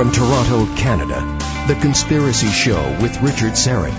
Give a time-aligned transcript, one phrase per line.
[0.00, 1.20] From Toronto, Canada,
[1.68, 3.92] The Conspiracy Show with Richard Syrett.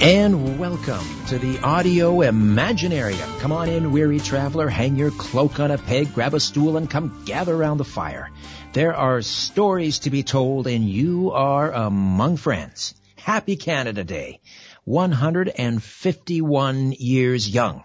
[0.00, 3.40] And welcome to the Audio Imaginarium.
[3.40, 6.88] Come on in, weary traveler, hang your cloak on a peg, grab a stool, and
[6.88, 8.30] come gather around the fire.
[8.72, 12.94] There are stories to be told, and you are among friends.
[13.16, 14.40] Happy Canada Day.
[14.86, 17.84] 151 years young.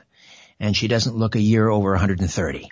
[0.59, 2.69] And she doesn't look a year over 130.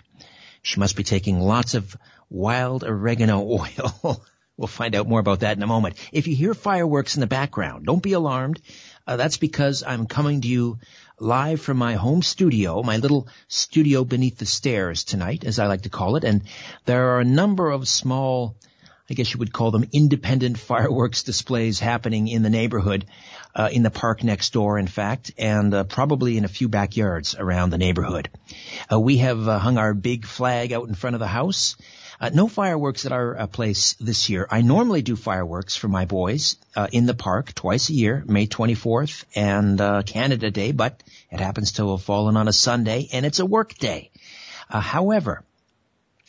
[0.62, 1.96] She must be taking lots of
[2.30, 4.24] wild oregano oil.
[4.56, 5.96] we'll find out more about that in a moment.
[6.12, 8.60] If you hear fireworks in the background, don't be alarmed.
[9.06, 10.78] Uh, that's because I'm coming to you
[11.18, 15.82] live from my home studio, my little studio beneath the stairs tonight, as I like
[15.82, 16.24] to call it.
[16.24, 16.42] And
[16.86, 18.56] there are a number of small,
[19.10, 23.04] I guess you would call them independent fireworks displays happening in the neighborhood,
[23.54, 27.34] uh, in the park next door, in fact, and uh, probably in a few backyards
[27.34, 28.30] around the neighborhood.
[28.90, 31.76] Uh, we have uh, hung our big flag out in front of the house.
[32.18, 34.46] Uh, no fireworks at our uh, place this year.
[34.50, 38.46] I normally do fireworks for my boys uh, in the park twice a year, May
[38.46, 43.26] 24th and uh, Canada Day, but it happens to have fallen on a Sunday and
[43.26, 44.10] it's a work day.
[44.70, 45.44] Uh, however,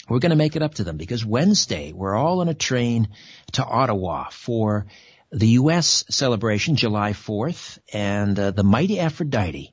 [0.08, 3.10] we're going to make it up to them because Wednesday we're all on a train
[3.54, 4.86] to Ottawa for
[5.32, 6.06] the U.S.
[6.10, 9.72] celebration, July 4th, and uh, the mighty Aphrodite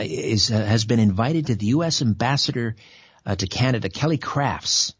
[0.00, 2.00] is has been invited to the U.S.
[2.00, 2.74] ambassador
[3.26, 4.94] to Canada, Kelly Crafts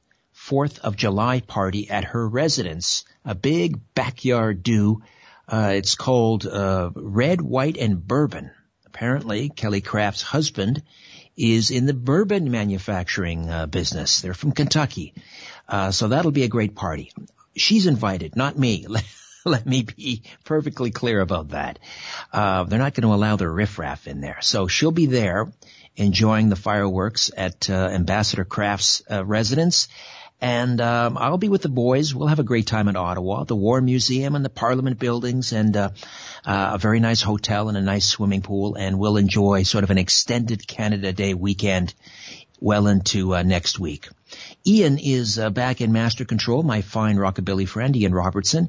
[0.44, 5.02] 4th of July party at her residence, a big backyard do.
[5.48, 8.50] Uh, it's called uh, Red, White, and Bourbon.
[8.86, 10.82] Apparently, Kelly Craft's husband
[11.36, 14.20] is in the bourbon manufacturing uh, business.
[14.20, 15.14] They're from Kentucky,
[15.68, 17.12] uh, so that'll be a great party.
[17.56, 18.86] She's invited, not me.
[19.46, 21.78] Let me be perfectly clear about that.
[22.32, 25.52] Uh, they're not going to allow the riffraff in there, so she'll be there
[25.96, 29.88] enjoying the fireworks at uh, Ambassador Craft's residence
[30.40, 32.14] and um, I'll be with the boys.
[32.14, 35.76] We'll have a great time in Ottawa, the War Museum and the Parliament buildings, and
[35.76, 35.90] uh,
[36.44, 38.74] uh, a very nice hotel and a nice swimming pool.
[38.74, 41.94] And we'll enjoy sort of an extended Canada Day weekend
[42.60, 44.08] well into uh, next week.
[44.66, 48.68] Ian is uh, back in master control, my fine rockabilly friend Ian Robertson,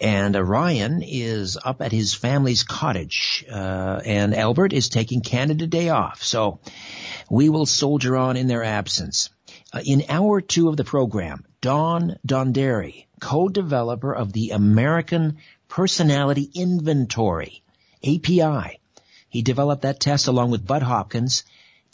[0.00, 5.66] and uh, Ryan is up at his family's cottage, uh, and Albert is taking Canada
[5.66, 6.22] Day off.
[6.22, 6.58] So
[7.30, 9.30] we will soldier on in their absence.
[9.74, 17.60] Uh, in hour two of the program, Don Donderi, co-developer of the American Personality Inventory,
[18.04, 18.78] API.
[19.28, 21.42] He developed that test along with Bud Hopkins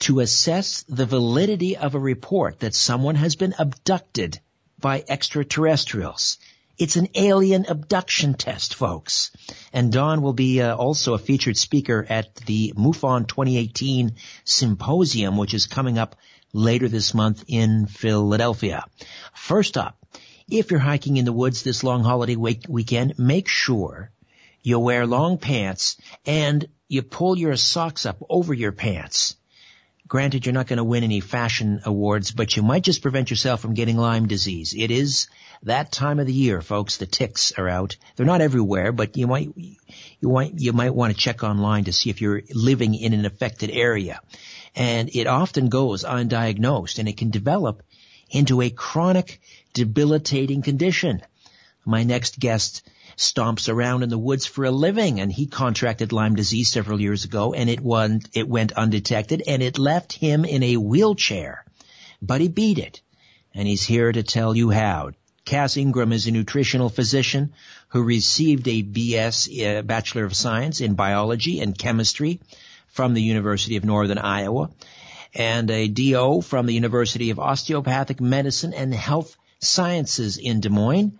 [0.00, 4.40] to assess the validity of a report that someone has been abducted
[4.78, 6.36] by extraterrestrials.
[6.76, 9.30] It's an alien abduction test, folks.
[9.72, 15.54] And Don will be uh, also a featured speaker at the MUFON 2018 symposium, which
[15.54, 16.16] is coming up
[16.52, 18.84] later this month in Philadelphia.
[19.34, 19.96] First up,
[20.50, 24.10] if you're hiking in the woods this long holiday week- weekend, make sure
[24.62, 25.96] you wear long pants
[26.26, 29.36] and you pull your socks up over your pants.
[30.08, 33.60] Granted, you're not going to win any fashion awards, but you might just prevent yourself
[33.60, 34.74] from getting Lyme disease.
[34.76, 35.28] It is
[35.62, 36.96] that time of the year, folks.
[36.96, 37.96] The ticks are out.
[38.16, 41.92] They're not everywhere, but you might, you might, you might want to check online to
[41.92, 44.20] see if you're living in an affected area
[44.74, 47.82] and it often goes undiagnosed and it can develop
[48.30, 49.40] into a chronic
[49.72, 51.22] debilitating condition.
[51.84, 52.82] My next guest
[53.16, 57.24] stomps around in the woods for a living and he contracted Lyme disease several years
[57.24, 61.64] ago and it went, it went undetected and it left him in a wheelchair.
[62.22, 63.00] But he beat it
[63.54, 65.10] and he's here to tell you how.
[65.44, 67.52] Cass Ingram is a nutritional physician
[67.88, 72.40] who received a BS, uh, Bachelor of Science in biology and chemistry
[72.92, 74.70] from the University of Northern Iowa
[75.34, 81.18] and a DO from the University of Osteopathic Medicine and Health Sciences in Des Moines.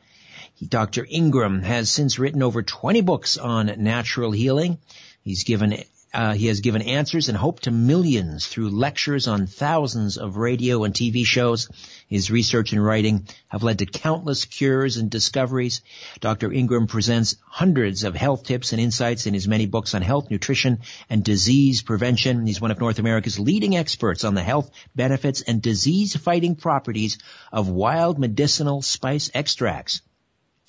[0.67, 1.06] Dr.
[1.09, 4.79] Ingram has since written over 20 books on natural healing.
[5.23, 5.73] He's given
[6.12, 10.83] uh, he has given answers and hope to millions through lectures on thousands of radio
[10.83, 11.69] and TV shows.
[12.09, 15.83] His research and writing have led to countless cures and discoveries.
[16.19, 16.53] Dr.
[16.53, 20.81] Ingram presents hundreds of health tips and insights in his many books on health, nutrition,
[21.09, 22.45] and disease prevention.
[22.45, 27.19] He's one of North America's leading experts on the health benefits and disease fighting properties
[27.53, 30.03] of wild medicinal spice extracts.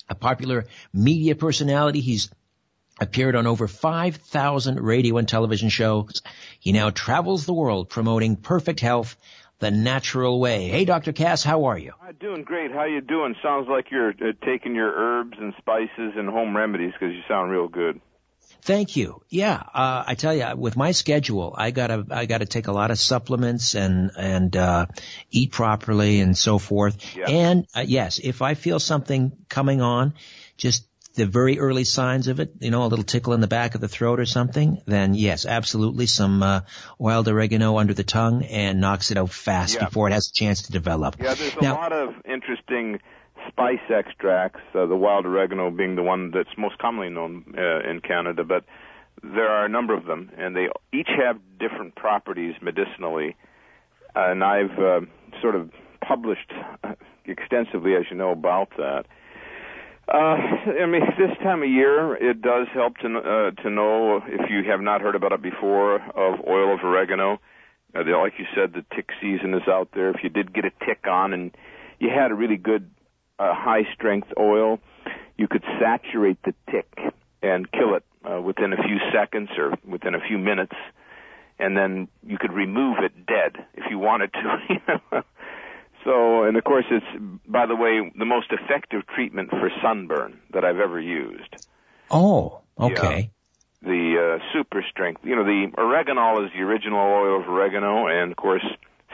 [0.08, 2.28] A popular media personality, he's
[3.02, 6.22] appeared on over 5,000 radio and television shows.
[6.60, 9.16] He now travels the world promoting perfect health
[9.58, 10.68] the natural way.
[10.68, 11.12] Hey, Dr.
[11.12, 11.92] Cass, how are you?
[12.02, 12.72] I'm doing great.
[12.72, 13.36] How you doing?
[13.42, 17.50] Sounds like you're uh, taking your herbs and spices and home remedies because you sound
[17.50, 18.00] real good.
[18.62, 19.22] Thank you.
[19.28, 22.90] Yeah, uh, I tell you, with my schedule, I gotta, I gotta take a lot
[22.90, 24.86] of supplements and, and, uh,
[25.30, 27.16] eat properly and so forth.
[27.16, 27.28] Yeah.
[27.28, 30.14] And, uh, yes, if I feel something coming on,
[30.56, 33.74] just the very early signs of it, you know, a little tickle in the back
[33.74, 36.60] of the throat or something, then yes, absolutely some, uh,
[36.98, 39.84] wild oregano under the tongue and knocks it out fast Yeah.
[39.86, 41.16] before it has a chance to develop.
[41.18, 43.00] Yeah, there's a lot of interesting
[43.48, 44.60] spice extracts.
[44.74, 48.64] Uh, the wild oregano being the one that's most commonly known uh, in Canada, but
[49.22, 53.36] there are a number of them, and they each have different properties medicinally.
[54.14, 55.00] And I've uh,
[55.40, 55.70] sort of
[56.00, 56.50] published
[57.24, 59.00] extensively, as you know, about that.
[59.00, 59.02] Uh,
[60.08, 64.70] I mean, this time of year, it does help to uh, to know if you
[64.70, 67.40] have not heard about it before of oil of oregano.
[67.94, 70.10] Uh, the, like you said, the tick season is out there.
[70.10, 71.50] If you did get a tick on and
[71.98, 72.90] you had a really good
[73.38, 74.80] uh, high strength oil,
[75.36, 76.86] you could saturate the tick
[77.42, 80.74] and kill it uh, within a few seconds or within a few minutes,
[81.58, 84.58] and then you could remove it dead if you wanted to.
[84.68, 85.22] you know.
[86.04, 87.06] So, and of course, it's
[87.46, 91.56] by the way the most effective treatment for sunburn that I've ever used
[92.10, 93.30] Oh, okay.
[93.82, 95.22] the uh, super strength.
[95.24, 98.64] You know, the oreganol is the original oil of oregano, and of course,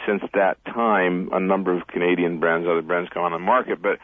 [0.06, 3.80] since that time, a number of Canadian brands, other brands come on the market.
[3.80, 3.98] But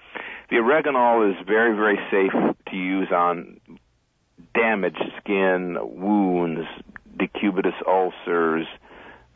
[0.51, 2.33] the oreganol is very, very safe
[2.71, 3.61] to use on
[4.55, 6.67] damaged skin, wounds,
[7.19, 8.67] decubitus ulcers,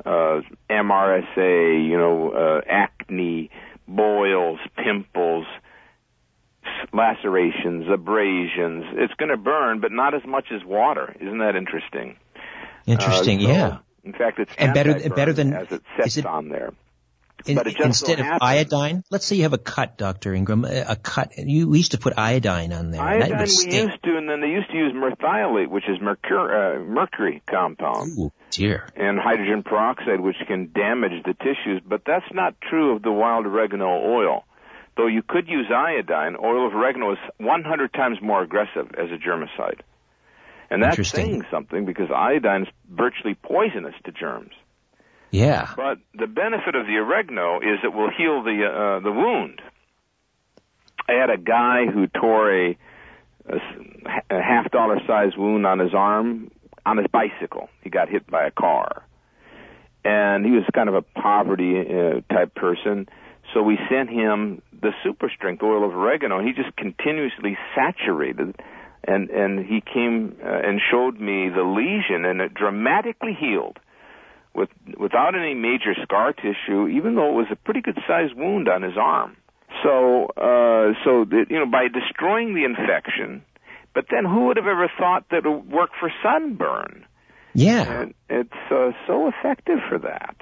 [0.04, 0.40] uh,
[0.70, 3.50] MRSA, you know, uh, acne,
[3.86, 5.46] boils, pimples,
[6.92, 8.84] lacerations, abrasions.
[8.94, 11.14] It's going to burn, but not as much as water.
[11.20, 12.16] Isn't that interesting?
[12.86, 13.38] Interesting.
[13.40, 13.78] Uh, so, yeah.
[14.04, 16.72] In fact, it's And better- better than- as it sets is it- on there.
[17.46, 20.34] In- but it just instead of iodine, let's say you have a cut, Dr.
[20.34, 21.32] Ingram, a a cut.
[21.36, 23.00] You we used to put iodine on there.
[23.00, 23.90] Iodine we stink.
[23.90, 28.18] used to, and then they used to use merthiolate, which is mercur- uh, mercury compound.
[28.18, 28.88] Ooh, dear.
[28.96, 33.46] and hydrogen peroxide, which can damage the tissues, but that's not true of the wild
[33.46, 34.44] oregano oil.
[34.96, 39.16] Though you could use iodine, oil of oregano is 100 times more aggressive as a
[39.16, 39.80] germicide.
[40.70, 44.52] And that's saying something because iodine is virtually poisonous to germs.
[45.30, 45.72] Yeah.
[45.76, 49.60] But the benefit of the oregano is it will heal the uh, the wound.
[51.08, 52.78] I had a guy who tore a,
[53.48, 53.56] a
[54.30, 56.50] a half dollar size wound on his arm
[56.86, 57.68] on his bicycle.
[57.82, 59.04] He got hit by a car,
[60.04, 63.08] and he was kind of a poverty uh, type person.
[63.54, 68.56] So we sent him the super strength oil of oregano, and he just continuously saturated.
[69.04, 73.78] And and he came uh, and showed me the lesion, and it dramatically healed
[74.54, 74.68] with
[74.98, 78.82] without any major scar tissue, even though it was a pretty good sized wound on
[78.82, 79.36] his arm.
[79.82, 83.44] So, uh, so that, you know, by destroying the infection,
[83.94, 87.04] but then who would have ever thought that it would work for sunburn?
[87.54, 88.02] Yeah.
[88.02, 90.36] And it's uh, so effective for that.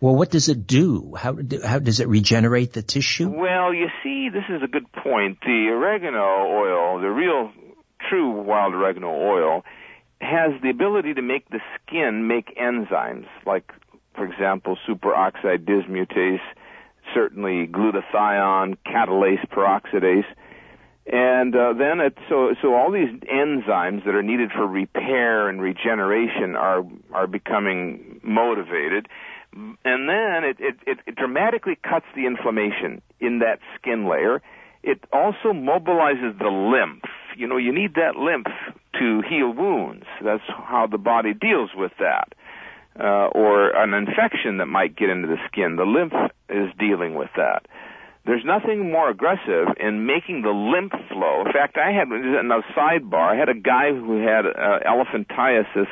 [0.00, 1.14] Well, what does it do?
[1.16, 3.28] How do- how does it regenerate the tissue?
[3.30, 5.38] Well, you see, this is a good point.
[5.40, 7.50] The oregano oil, the real,
[8.08, 9.64] true wild oregano oil,
[10.20, 13.72] has the ability to make the skin make enzymes, like,
[14.14, 16.40] for example, superoxide dismutase,
[17.14, 20.24] certainly glutathione, catalase peroxidase.
[21.06, 25.60] And uh, then it, so so all these enzymes that are needed for repair and
[25.60, 29.06] regeneration are are becoming motivated,
[29.52, 34.42] and then it, it, it, it dramatically cuts the inflammation in that skin layer.
[34.82, 37.04] It also mobilizes the lymph.
[37.36, 38.48] You know, you need that lymph
[38.98, 40.06] to heal wounds.
[40.22, 42.32] That's how the body deals with that.
[42.98, 45.76] Uh, or an infection that might get into the skin.
[45.76, 46.14] The lymph
[46.48, 47.66] is dealing with that.
[48.24, 51.44] There's nothing more aggressive in making the lymph flow.
[51.46, 53.34] In fact, I had in a sidebar.
[53.34, 55.86] I had a guy who had uh, elephantiasis,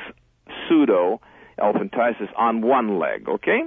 [0.67, 1.21] pseudo
[1.59, 3.29] elephantiasis, on one leg.
[3.29, 3.61] Okay,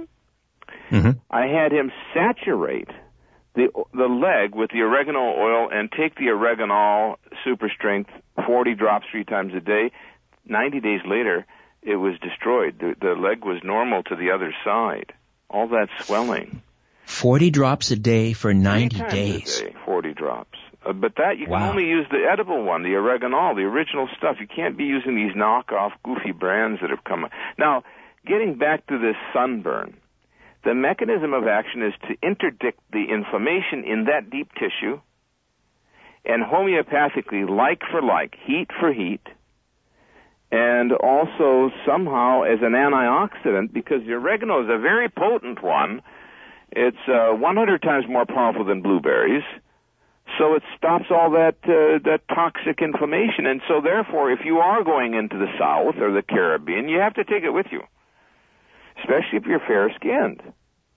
[0.90, 2.90] hmm I had him saturate
[3.54, 8.10] the the leg with the oregano oil and take the oregano super strength
[8.46, 9.90] 40 drops three times a day.
[10.46, 11.44] 90 days later,
[11.82, 12.78] it was destroyed.
[12.78, 15.12] The, the leg was normal to the other side.
[15.50, 16.62] All that swelling.
[17.06, 19.60] Forty drops a day for Three ninety times days.
[19.60, 20.58] A day, 40 drops.
[20.84, 21.70] Uh, but that you can Wow.
[21.70, 24.36] only use the edible one, the oregano, the original stuff.
[24.40, 27.24] You can't be using these knockoff goofy brands that have come.
[27.24, 27.30] Up.
[27.58, 27.82] Now,
[28.26, 29.96] getting back to this sunburn,
[30.64, 35.00] the mechanism of action is to interdict the inflammation in that deep tissue,
[36.24, 39.22] and homeopathically, like for like, heat for heat,
[40.50, 46.02] and also somehow as an antioxidant because the oregano is a very potent one.
[46.70, 49.44] It's uh, 100 times more powerful than blueberries.
[50.38, 53.46] so it stops all that uh, that toxic inflammation.
[53.46, 57.14] And so, therefore, if you are going into the South or the Caribbean, you have
[57.14, 57.82] to take it with you,
[58.98, 60.42] especially if you're fair skinned.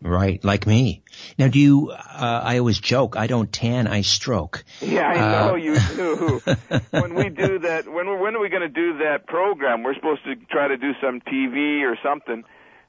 [0.01, 1.03] Right, like me.
[1.38, 1.91] Now, do you?
[1.91, 3.15] Uh, I always joke.
[3.15, 3.86] I don't tan.
[3.86, 4.63] I stroke.
[4.79, 6.41] Yeah, I know uh, you do.
[6.89, 9.84] when we do that, when when are we going to do that program?
[9.84, 12.43] We're supposed to try to do some TV or something.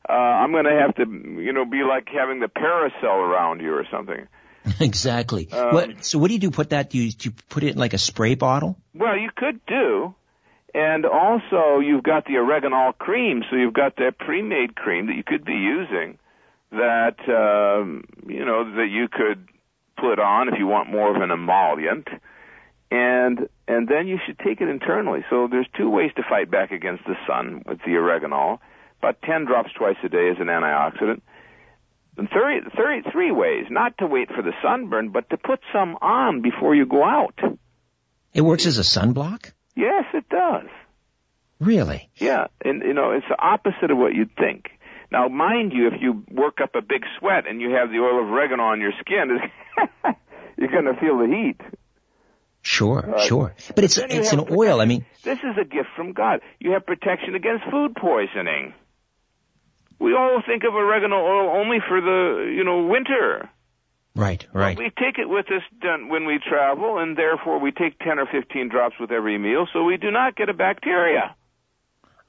[0.08, 1.04] Uh, I'm going to have to,
[1.42, 4.26] you know, be like having the parasol around you or something.
[4.80, 5.50] Exactly.
[5.50, 6.52] Um, what, so what do you do?
[6.52, 6.88] Put that?
[6.88, 8.78] Do you, do you put it in like a spray bottle?
[8.94, 10.14] Well, you could do.
[10.72, 15.24] And also, you've got the oregano cream, so you've got that pre-made cream that you
[15.24, 16.18] could be using
[16.72, 19.48] that um, you know that you could
[19.96, 22.08] put on if you want more of an emollient,
[22.90, 25.24] and and then you should take it internally.
[25.30, 28.60] So there's two ways to fight back against the sun with the oregano.
[28.98, 31.22] About 10 drops twice a day is an antioxidant.
[32.16, 36.42] And 30, 33 ways, not to wait for the sunburn, but to put some on
[36.42, 37.38] before you go out.
[38.34, 39.50] It works as a sunblock?
[39.74, 40.68] Yes, it does.
[41.58, 42.10] Really?
[42.16, 44.70] Yeah, and you know, it's the opposite of what you'd think.
[45.12, 48.24] Now, mind you, if you work up a big sweat and you have the oil
[48.24, 49.38] of oregano on your skin,
[50.56, 51.60] you're going to feel the heat.
[52.62, 53.54] Sure, uh, sure.
[53.74, 54.80] But it's it's an oil.
[54.80, 56.40] I mean, this is a gift from God.
[56.60, 58.72] You have protection against food poisoning.
[59.98, 63.50] We all think of oregano oil only for the you know winter.
[64.14, 64.76] Right, right.
[64.76, 65.62] But we take it with us
[66.08, 69.84] when we travel, and therefore we take 10 or 15 drops with every meal, so
[69.84, 71.34] we do not get a bacteria.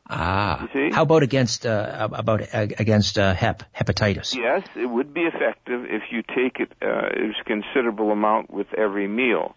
[0.10, 4.36] Ah, how about against uh, about uh, against uh, hep hepatitis?
[4.36, 9.08] Yes, it would be effective if you take it uh, a considerable amount with every
[9.08, 9.56] meal.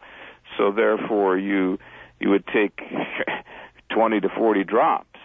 [0.56, 1.78] So therefore, you
[2.20, 2.78] you would take
[3.90, 5.18] 20 to 40 drops,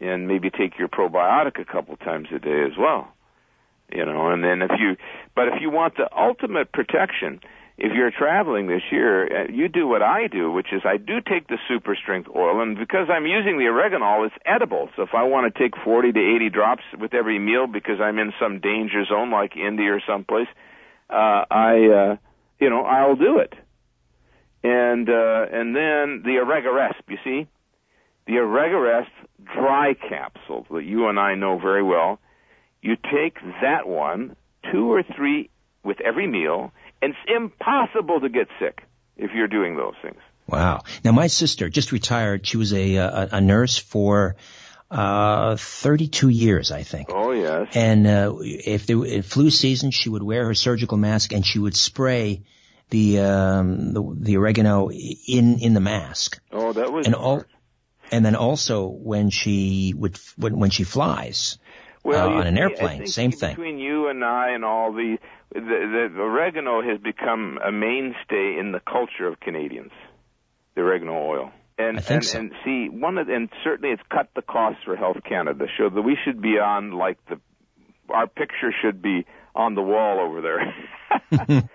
[0.00, 3.08] and maybe take your probiotic a couple times a day as well.
[3.92, 4.96] You know, and then if you,
[5.34, 7.40] but if you want the ultimate protection,
[7.78, 11.20] if you're traveling this year, uh, you do what I do, which is I do
[11.20, 14.88] take the super strength oil, and because I'm using the oregano, it's edible.
[14.96, 18.18] So if I want to take 40 to 80 drops with every meal because I'm
[18.18, 20.48] in some danger zone like India or someplace,
[21.10, 22.16] uh, I, uh,
[22.58, 23.52] you know, I'll do it.
[24.64, 27.46] And uh, and then the Oregaresp, you see,
[28.26, 29.06] the Oregaresp
[29.44, 32.18] dry capsule that you and I know very well.
[32.80, 34.34] You take that one,
[34.72, 35.50] two or three
[35.84, 38.82] with every meal it's impossible to get sick
[39.16, 40.18] if you're doing those things.
[40.46, 40.82] Wow.
[41.04, 42.46] Now my sister just retired.
[42.46, 44.36] She was a a, a nurse for
[44.90, 47.08] uh 32 years, I think.
[47.12, 47.68] Oh yes.
[47.74, 51.58] And uh, if there in flu season, she would wear her surgical mask and she
[51.58, 52.42] would spray
[52.90, 56.40] the um the, the oregano in in the mask.
[56.52, 57.06] Oh, that was.
[57.06, 57.44] And all,
[58.12, 61.58] and then also when she would when when she flies.
[62.06, 63.56] Well, uh, on an airplane, same thing.
[63.56, 65.18] Between you and I and all the
[65.52, 65.60] the,
[66.14, 69.92] the oregano has become a mainstay in the culture of Canadians.
[70.76, 71.52] The oregano oil.
[71.78, 72.38] And, and, so.
[72.38, 75.66] and see one of and certainly it's cut the costs for Health Canada.
[75.76, 77.40] So that we should be on like the
[78.08, 80.74] our picture should be on the wall over there.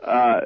[0.04, 0.40] uh,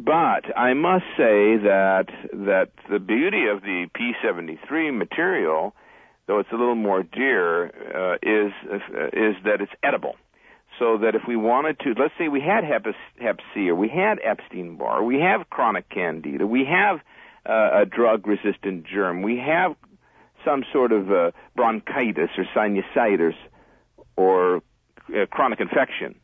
[0.00, 5.74] but I must say that that the beauty of the P73 material,
[6.26, 10.16] though it's a little more dear, uh, is uh, is that it's edible.
[10.78, 12.86] So that if we wanted to, let's say we had hep,
[13.20, 17.00] hep C or we had Epstein Barr, we have chronic candida, we have
[17.46, 19.76] uh, a drug resistant germ, we have
[20.44, 23.34] some sort of uh, bronchitis or sinusitis
[24.16, 24.62] or
[25.14, 26.14] uh, chronic infection,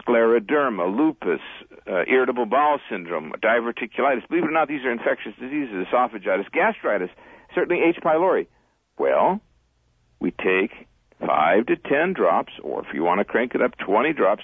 [0.00, 1.40] scleroderma, lupus,
[1.86, 4.26] uh, irritable bowel syndrome, diverticulitis.
[4.28, 7.10] Believe it or not, these are infectious diseases, esophagitis, gastritis,
[7.54, 7.96] certainly H.
[8.02, 8.46] pylori.
[8.98, 9.40] Well,
[10.20, 10.86] we take
[11.18, 14.42] five to ten drops, or if you want to crank it up, 20 drops,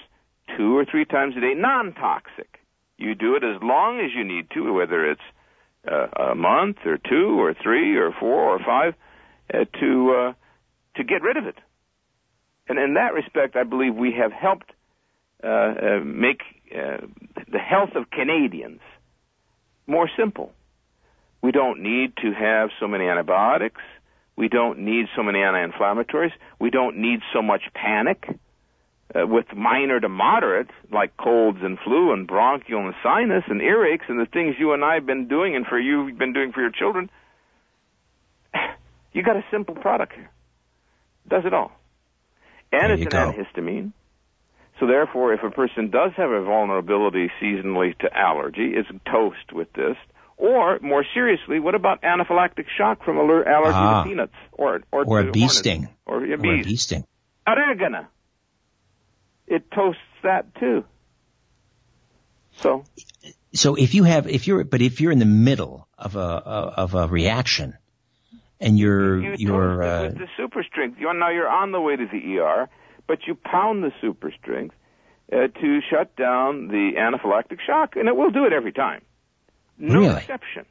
[0.57, 2.59] two or three times a day, non-toxic.
[2.97, 5.21] You do it as long as you need to, whether it's
[5.89, 8.93] uh, a month or two or three or four or five,
[9.53, 10.33] uh, to uh,
[10.95, 11.55] to get rid of it.
[12.67, 14.71] And in that respect, I believe we have helped
[15.43, 16.41] uh, uh, make
[16.75, 17.05] uh,
[17.51, 18.81] the health of Canadians
[19.85, 20.51] more simple.
[21.41, 23.81] We don't need to have so many antibiotics.
[24.35, 26.31] We don't need so many anti-inflammatories.
[26.59, 28.27] We don't need so much panic.
[29.15, 34.09] Uh, with minor to moderate, like colds and flu and bronchial and sinus and earaches
[34.09, 36.51] and the things you and I have been doing and for you have been doing
[36.51, 37.09] for your children,
[39.13, 40.29] you got a simple product here.
[41.29, 41.71] Does it all.
[42.73, 43.31] And there it's an go.
[43.31, 43.93] antihistamine.
[44.79, 49.71] So therefore, if a person does have a vulnerability seasonally to allergy, it's toast with
[49.73, 49.95] this.
[50.37, 55.19] Or more seriously, what about anaphylactic shock from allergy ah, to peanuts or or, or
[55.21, 56.61] a bee sting or, a or bee.
[56.61, 57.05] a bee sting?
[57.47, 58.07] Oregano.
[59.47, 60.83] It toasts that too.
[62.57, 62.83] So,
[63.53, 66.93] so if you have, if you're, but if you're in the middle of a of
[66.93, 67.75] a reaction,
[68.59, 70.99] and you're you you're uh, with the super strength.
[70.99, 72.69] You're now you're on the way to the ER,
[73.07, 74.75] but you pound the super strength
[75.31, 79.01] uh, to shut down the anaphylactic shock, and it will do it every time.
[79.77, 80.15] No Really?
[80.17, 80.65] exception.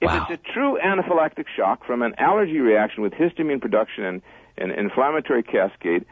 [0.00, 0.26] If Wow.
[0.28, 4.22] it's a true anaphylactic shock from an allergy reaction with histamine production and
[4.58, 6.04] an inflammatory cascade,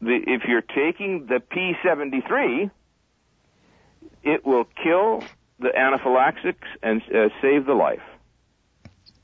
[0.00, 2.70] the, if you're taking the P73,
[4.22, 5.22] it will kill
[5.58, 8.02] the anaphylaxis and uh, save the life.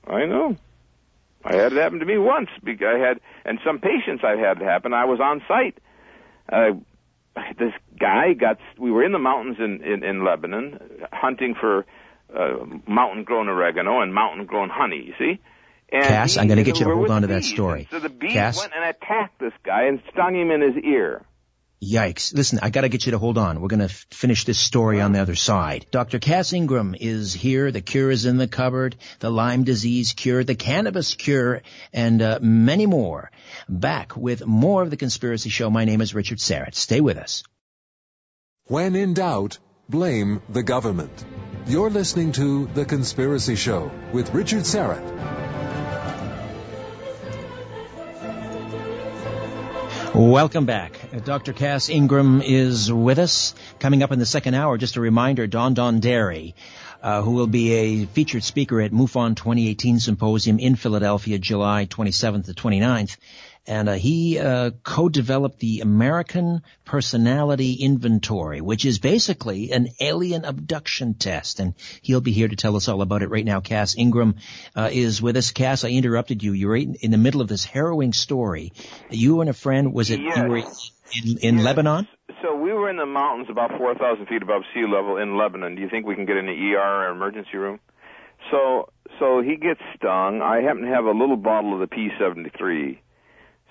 [0.06, 0.56] I know.
[1.44, 2.48] I had it happen to me once.
[2.66, 4.92] I had, and some patients I've had it happen.
[4.92, 5.78] I was on site.
[6.50, 6.72] Uh,
[7.58, 8.58] this guy got.
[8.78, 10.78] We were in the mountains in in, in Lebanon,
[11.12, 11.86] hunting for
[12.34, 15.04] uh, mountain-grown oregano and mountain-grown honey.
[15.06, 15.40] You see.
[15.92, 17.88] And Cass, I'm gonna get you to hold on to that story.
[17.90, 18.58] So the bees Cass?
[18.58, 21.24] went and attacked this guy and stung him in his ear.
[21.82, 22.34] Yikes.
[22.34, 23.60] Listen, I gotta get you to hold on.
[23.60, 25.86] We're gonna f- finish this story on the other side.
[25.90, 26.18] Dr.
[26.18, 27.72] Cass Ingram is here.
[27.72, 28.96] The cure is in the cupboard.
[29.20, 33.30] The Lyme disease cure, the cannabis cure, and uh, many more.
[33.66, 35.70] Back with more of The Conspiracy Show.
[35.70, 36.74] My name is Richard Syrett.
[36.74, 37.44] Stay with us.
[38.66, 39.58] When in doubt,
[39.88, 41.24] blame the government.
[41.66, 45.49] You're listening to The Conspiracy Show with Richard Syrett.
[50.14, 50.98] Welcome back.
[51.14, 51.52] Uh, Dr.
[51.52, 53.54] Cass Ingram is with us.
[53.78, 56.54] Coming up in the second hour, just a reminder, Don Donderi,
[57.00, 62.46] uh, who will be a featured speaker at MUFON 2018 Symposium in Philadelphia, July 27th
[62.46, 63.18] to 29th.
[63.66, 71.14] And uh, he uh, co-developed the American Personality Inventory, which is basically an alien abduction
[71.14, 71.60] test.
[71.60, 73.60] And he'll be here to tell us all about it right now.
[73.60, 74.36] Cass Ingram
[74.74, 75.50] uh, is with us.
[75.52, 76.52] Cass, I interrupted you.
[76.52, 78.72] You were in in the middle of this harrowing story.
[79.10, 80.36] You and a friend, was it, Yes.
[80.36, 81.64] you were in, in Yes.
[81.64, 82.08] Lebanon?
[82.42, 85.74] So we were in the mountains about 4,000 feet above sea level in Lebanon.
[85.74, 87.78] Do you think we can get in the ER or emergency room?
[88.50, 90.40] So, so he gets stung.
[90.40, 92.98] I happen to have a little bottle of the P73.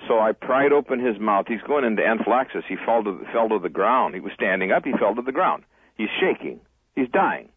[0.07, 1.45] So I pried open his mouth.
[1.47, 2.63] He's going into anaphylaxis.
[2.67, 4.15] He fell to, fell to the ground.
[4.15, 4.85] He was standing up.
[4.85, 5.63] He fell to the ground.
[5.95, 6.61] He's shaking.
[6.95, 7.49] He's dying.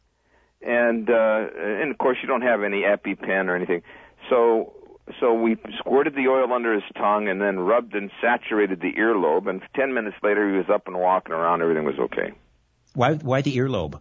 [0.60, 3.82] And, uh, and of course you don't have any EpiPen or anything.
[4.30, 4.74] So,
[5.20, 9.48] so we squirted the oil under his tongue and then rubbed and saturated the earlobe.
[9.48, 11.62] And ten minutes later, he was up and walking around.
[11.62, 12.32] Everything was okay.
[12.94, 14.00] Why, why the earlobe?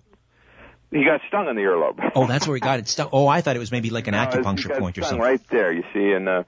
[0.91, 2.12] He got stung in the earlobe.
[2.15, 3.10] Oh, that's where he got it stuck.
[3.13, 5.19] Oh, I thought it was maybe like an No, acupuncture point or something.
[5.21, 6.43] Right there, you see, and uh,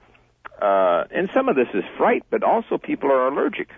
[0.60, 3.68] uh, and some of this is fright, but also people are allergic.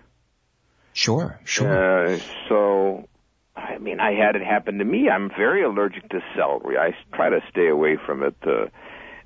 [0.92, 2.14] Sure, sure.
[2.14, 3.08] Uh, so,
[3.54, 5.08] I mean, I had it happen to me.
[5.10, 6.78] I'm very allergic to celery.
[6.78, 8.36] I try to stay away from it.
[8.46, 8.66] Uh,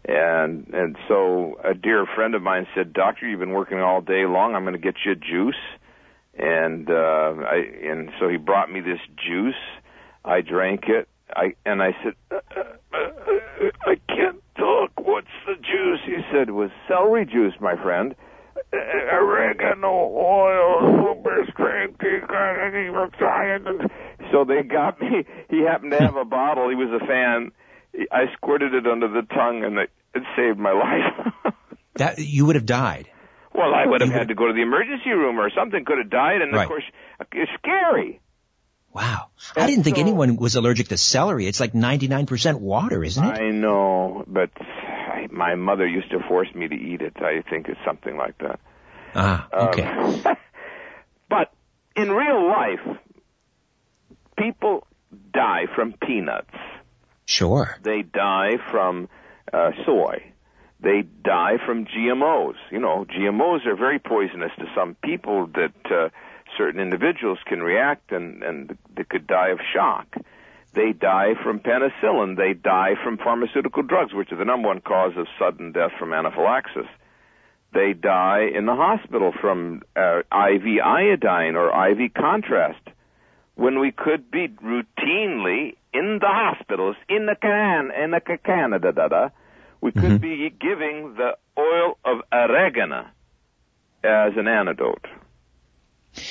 [0.05, 4.25] and and so a dear friend of mine said, "Doctor, you've been working all day
[4.27, 4.55] long.
[4.55, 5.61] I'm going to get you a juice."
[6.39, 9.55] And uh, I and so he brought me this juice.
[10.25, 11.09] I drank it.
[11.37, 14.93] I and I said, uh, uh, uh, "I can't talk.
[15.01, 18.15] What's the juice?" He said, "It was celery juice, my friend."
[18.73, 18.77] Uh,
[19.17, 21.99] oregano oil, super strength,
[24.33, 25.25] so they got me.
[25.49, 26.69] He happened to have a bottle.
[26.69, 27.51] He was a fan.
[28.13, 30.73] I squirted it under the tongue, and it, it saved my
[31.45, 31.55] life.
[31.97, 33.09] That you would have died.
[33.55, 35.85] well, I would have had to go to the emergency room or something.
[35.85, 36.63] Could have died, and Right.
[36.63, 36.85] of course,
[37.33, 38.21] it's scary.
[38.93, 39.27] Wow.
[39.57, 41.47] I didn't think so- anyone was allergic to celery.
[41.47, 43.39] It's like 99% water, isn't it?
[43.41, 47.17] I know, but I, my mother used to force me to eat it.
[47.21, 48.59] I think it's something like that.
[49.15, 50.35] ah, Um, okay.
[51.29, 51.53] but
[51.97, 52.99] in real life,
[54.37, 54.87] people
[55.33, 56.55] die from peanuts.
[57.27, 57.77] Sure.
[57.83, 59.09] They die from
[59.53, 60.25] uh, soy.
[60.81, 62.57] They die from GMOs.
[62.71, 66.09] You know, GMOs are very poisonous to some people that uh,
[66.61, 70.15] certain individuals can react and, and they could die of shock.
[70.75, 72.37] They die from penicillin.
[72.37, 76.13] They die from pharmaceutical drugs, which are the number one cause of sudden death from
[76.13, 76.87] anaphylaxis.
[77.73, 82.83] They die in the hospital from uh, IV iodine or IV contrast
[83.55, 88.93] when we could be routinely in the hospitals in the can in the ca- Canada,
[88.93, 89.29] da, da,
[89.81, 93.07] we could be giving the oil of oregano
[94.05, 95.07] as an antidote.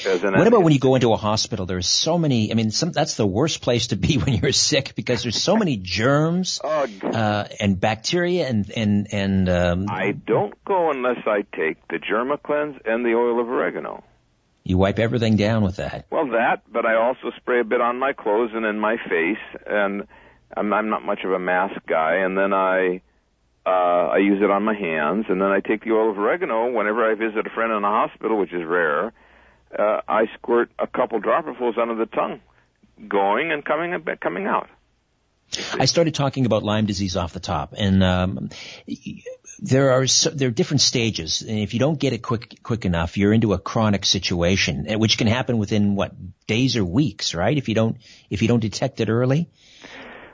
[0.03, 1.65] What about when you go into a hospital?
[1.65, 4.93] There's so many, I mean, some, that's the worst place to be when you're sick
[4.95, 10.53] because there's so many germs, Oh, uh, and bacteria and, and, and, um, I don't
[10.65, 14.03] go unless I take the Germacleanse and the oil of oregano.
[14.63, 16.05] you wipe everything down with that.
[16.11, 19.61] Well, that, but I also spray a bit on my clothes and in my face,
[19.65, 20.03] and
[20.55, 22.15] I'm, I'm not much of a mask guy.
[22.17, 23.01] And then I,
[23.65, 23.69] uh,
[24.13, 27.09] I use it on my hands, and then I take the oil of oregano whenever
[27.09, 29.13] I visit a friend in a hospital, which is rare.
[29.77, 32.41] Uh, I squirt a couple dropperfuls under the tongue
[33.07, 34.67] going and coming and coming out.
[35.73, 38.49] I started talking about Lyme disease off the top, and um,
[39.57, 42.85] there are so, there are different stages, and if you don't get it quick quick
[42.85, 46.13] enough, you're into a chronic situation, eh, which can happen within what
[46.45, 47.57] days or weeks, right?
[47.57, 47.97] If you don't
[48.29, 49.49] if you don't detect it early.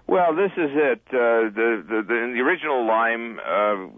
[0.06, 1.02] Well, this is it.
[1.08, 3.39] Uh, the, the the the original Lyme.
[3.39, 3.98] Uh,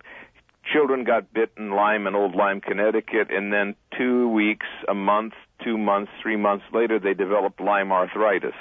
[0.73, 5.77] children got bitten Lyme in Old Lyme, Connecticut, and then two weeks, a month, two
[5.77, 8.56] months, three months later, they developed Lyme arthritis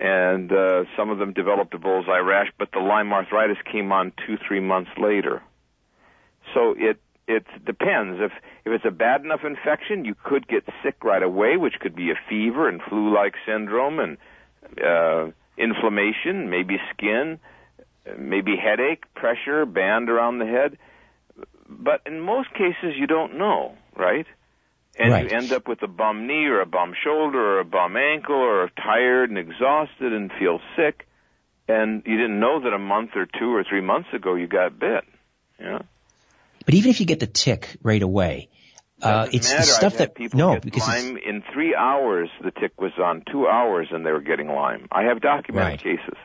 [0.00, 4.12] and uh, some of them developed a bullseye rash, but the Lyme arthritis came on
[4.26, 5.42] two, three months later.
[6.54, 8.18] So it it depends.
[8.20, 8.32] If
[8.64, 12.10] if it's a bad enough infection, you could get sick right away, which could be
[12.10, 14.16] a fever and flu-like syndrome and
[14.82, 17.38] uh, inflammation, maybe skin,
[18.18, 20.78] maybe headache, pressure, band around the head.
[21.68, 24.26] But in most cases, you don't know, right?
[24.98, 25.30] and right.
[25.30, 28.34] you end up with a bum knee or a bum shoulder or a bum ankle
[28.34, 31.06] or tired and exhausted and feel sick
[31.68, 34.78] and you didn't know that a month or two or three months ago you got
[34.78, 35.04] bit
[35.58, 35.80] yeah
[36.64, 38.48] but even if you get the tick right away
[39.02, 39.62] uh, it's matter.
[39.62, 43.22] the stuff that people no get because Lyme in three hours the tick was on
[43.30, 45.98] two hours and they were getting Lyme I have documented Right.
[45.98, 46.18] cases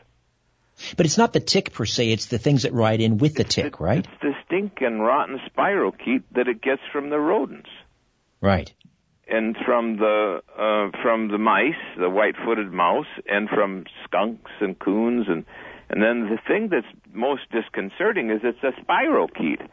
[0.98, 3.44] but it's not the tick per se it's the things that ride in with the
[3.44, 4.00] tick the, right?
[4.06, 7.70] it's the stink and rotten spirochete that it gets from the rodents.
[8.42, 8.72] Right.
[9.28, 15.26] And from the uh, from the mice, the white-footed mouse, and from skunks and coons,
[15.28, 15.46] and
[15.90, 19.68] and then the thing that's most disconcerting is it's a spirochete,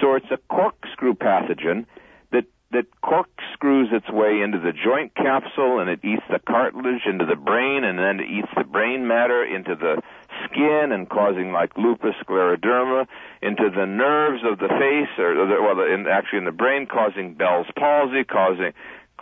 [0.00, 1.86] so it's a corkscrew pathogen
[2.30, 7.26] that that corkscrews its way into the joint capsule, and it eats the cartilage into
[7.26, 10.00] the brain, and then it eats the brain matter into the
[10.44, 13.06] skin and causing like lupus scleroderma
[13.42, 17.34] into the nerves of the face or the, well in, actually in the brain causing
[17.34, 18.72] Bell's palsy causing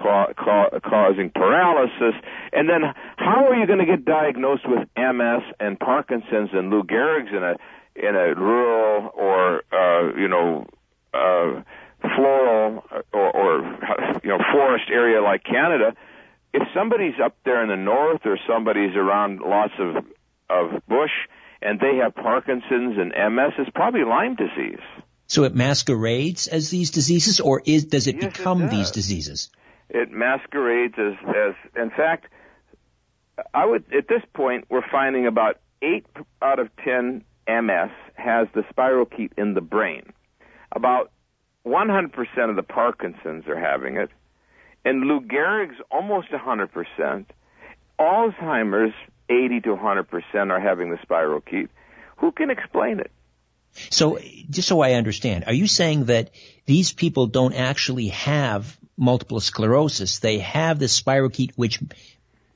[0.00, 2.14] ca- ca- causing paralysis.
[2.52, 2.82] And then
[3.16, 7.42] how are you going to get diagnosed with MS and Parkinson's and Lou Gehrig's in
[7.42, 7.56] a
[7.96, 10.66] in a rural or uh you know
[11.12, 11.62] uh
[12.00, 15.94] floral or, or you know forest area like Canada?
[16.52, 20.04] If somebody's up there in the north or somebody's around lots of
[20.50, 21.10] of bush
[21.62, 24.84] and they have Parkinson's and MS, it's probably Lyme disease.
[25.26, 28.70] so it masquerades as these diseases or is does it Yes, it become does.
[28.70, 29.50] these diseases
[29.90, 32.26] It masquerades as, as, in fact,
[33.54, 36.04] I would, at this point, we're finding about 8
[36.42, 40.12] out of 10 MS has the spirochete in the brain.
[40.72, 41.10] About
[41.66, 44.10] 100% of the Parkinson's are having it.
[44.84, 47.24] And Lou Gehrig's almost 100%.
[47.98, 48.94] Alzheimer's
[49.30, 51.68] 80 to 100% are having the spiral spirochete.
[52.18, 53.10] Who can explain it?
[53.72, 54.18] So,
[54.50, 56.30] just so I understand, are you saying that
[56.66, 60.18] these people don't actually have multiple sclerosis?
[60.18, 61.80] They have the spirochete which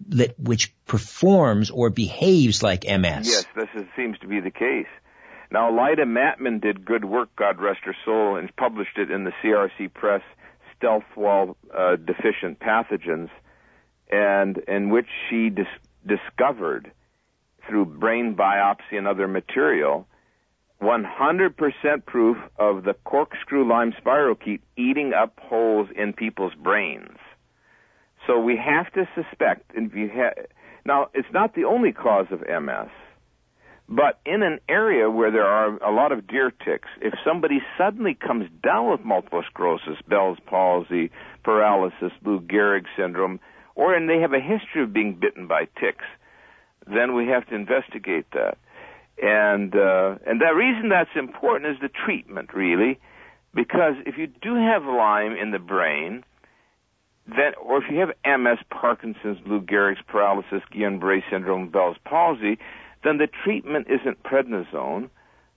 [0.09, 3.29] that which performs or behaves like MS.
[3.29, 4.89] Yes, this is, seems to be the case.
[5.51, 9.33] Now, Lida Mattman did good work, God rest her soul, and published it in the
[9.43, 10.23] CRC Press,
[10.77, 13.31] Stealth Wall uh, Deficient Pathogens,
[14.11, 15.67] and in which she dis-
[16.07, 16.91] discovered,
[17.69, 20.07] through brain biopsy and other material,
[20.83, 27.17] 100% proof of the corkscrew Lyme spirochete eating up holes in people's brains.
[28.27, 30.43] So we have to suspect, ha-
[30.85, 32.91] now it's not the only cause of MS,
[33.89, 38.15] but in an area where there are a lot of deer ticks, if somebody suddenly
[38.15, 41.11] comes down with multiple sclerosis, Bell's palsy,
[41.43, 43.41] paralysis, Lou Gehrig syndrome,
[43.75, 46.05] or and they have a history of being bitten by ticks,
[46.87, 48.59] then we have to investigate that.
[49.23, 52.99] And uh, and the reason that's important is the treatment, really,
[53.55, 56.25] because if you do have Lyme in the brain,
[57.27, 58.11] then or if you have
[58.41, 62.59] MS, Parkinson's, Lou Gehrig's paralysis, Guillain-Barré syndrome, Bell's palsy,
[63.05, 65.11] then the treatment isn't prednisone.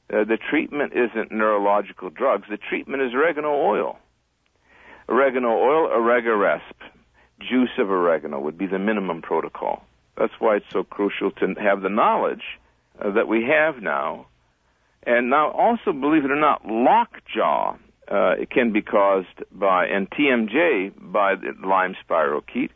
[0.09, 2.47] Uh, the treatment isn't neurological drugs.
[2.49, 3.97] The treatment is oregano oil.
[5.09, 6.75] Oregano oil, Oregaresp,
[7.39, 9.83] juice of oregano would be the minimum protocol.
[10.17, 12.43] That's why it's so crucial to have the knowledge
[12.99, 14.27] uh, that we have now.
[15.05, 17.77] And now also, believe it or not, lockjaw
[18.09, 22.71] uh, it can be caused by, and TMJ by the Lyme spirochete.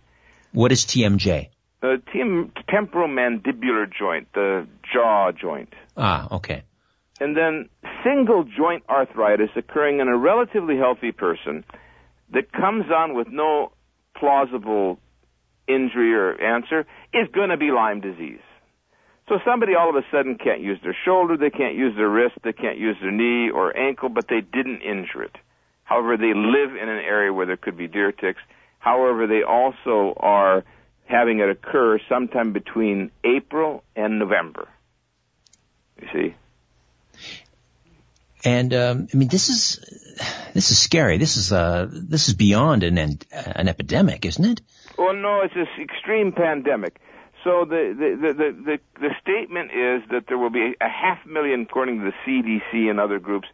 [0.51, 1.49] What is TMJ?
[1.81, 5.73] Uh, tem- temporomandibular joint, the jaw joint.
[5.97, 6.63] Ah, okay.
[7.19, 7.69] And then
[8.03, 11.63] single joint arthritis occurring in a relatively healthy person
[12.33, 13.71] that comes on with no
[14.15, 14.99] plausible
[15.67, 18.41] injury or answer is going to be Lyme disease.
[19.29, 22.35] So somebody all of a sudden can't use their shoulder, they can't use their wrist,
[22.43, 25.35] they can't use their knee or ankle, but they didn't injure it.
[25.83, 28.41] However, they live in an area where there could be deer ticks.
[28.79, 30.63] However, they also are
[31.05, 34.67] having it occur sometime between April and November.
[36.01, 36.35] You see?
[38.43, 39.79] And um, I mean, this is
[40.53, 41.17] this is scary.
[41.17, 44.61] This is uh, this is beyond an an epidemic, isn't it?
[44.97, 46.99] Well, no, it's this extreme pandemic.
[47.43, 51.61] So the the, the the the statement is that there will be a half million,
[51.61, 53.47] according to the CDC and other groups,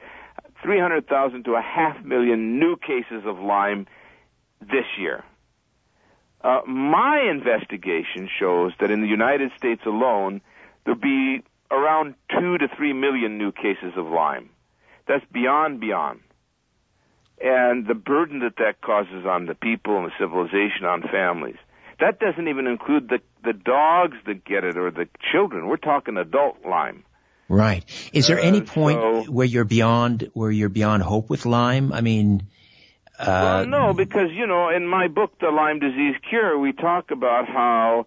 [0.63, 3.87] three hundred thousand to a half million new cases of Lyme
[4.61, 5.23] this year.
[6.41, 10.41] Uh, my investigation shows that in the United States alone,
[10.85, 14.49] there'll be around two to three million new cases of Lyme.
[15.07, 16.19] That's beyond beyond.
[17.39, 21.57] And the burden that that causes on the people and the civilization, on families.
[21.99, 25.67] That doesn't even include the the dogs that get it or the children.
[25.67, 27.03] We're talking adult Lyme.
[27.49, 27.83] Right.
[28.13, 31.93] Is there any Uh, point so- where you're beyond where you're beyond hope with Lyme?
[31.93, 32.41] I mean,
[33.19, 37.11] uh, well, no, because you know, in my book, The Lyme Disease Cure, we talk
[37.11, 38.05] about how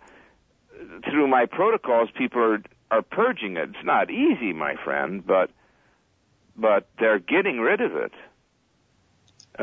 [1.09, 3.71] through my protocols, people are are purging it.
[3.71, 5.51] It's not easy, my friend, but
[6.57, 8.13] but they're getting rid of it.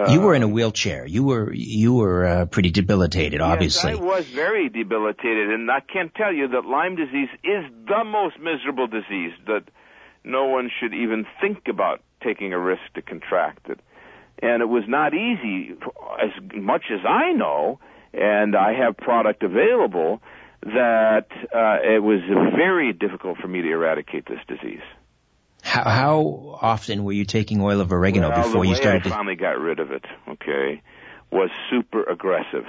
[0.10, 1.06] You were in a wheelchair.
[1.06, 3.92] You were you were uh, pretty debilitated, obviously.
[3.92, 8.04] Yes, I was very debilitated, and I can't tell you that Lyme disease is the
[8.04, 9.64] most miserable disease that
[10.24, 13.80] no one should even think about taking a risk to contract it.
[14.40, 15.74] And it was not easy,
[16.22, 17.80] as much as I know,
[18.14, 20.22] and I have product available,
[20.62, 22.20] that uh, it was
[22.56, 24.82] very difficult for me to eradicate this disease.
[25.68, 29.04] How, how often were you taking oil of oregano well, before the you started I
[29.04, 29.10] to?
[29.10, 30.82] finally got rid of it, okay,
[31.30, 32.64] was super aggressive,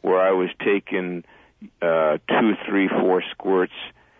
[0.00, 1.22] where I was taking
[1.80, 3.72] uh, two, three, four squirts.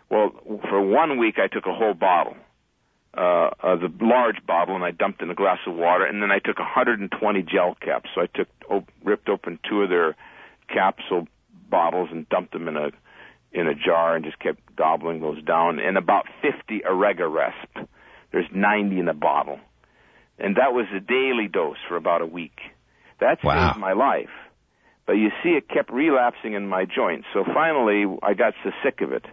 [0.08, 0.30] Well,
[0.68, 2.36] for one week I took a whole bottle,
[3.16, 6.30] uh, uh, the large bottle, and I dumped in a glass of water, and then
[6.30, 8.10] I took 120 gel caps.
[8.14, 10.14] So I took, op- ripped open two of their
[10.68, 11.26] capsule
[11.68, 12.90] bottles and dumped them in a
[13.56, 15.78] in a jar and just kept gobbling those down.
[15.78, 17.88] And about 50 Oregaresp.
[18.32, 19.58] There's 90 in a bottle.
[20.38, 22.60] And that was a daily dose for about a week.
[23.20, 23.70] That Wow.
[23.70, 24.30] saved my life.
[25.06, 27.26] But you see, it kept relapsing in my joints.
[27.32, 29.24] So finally, I got so sick of it.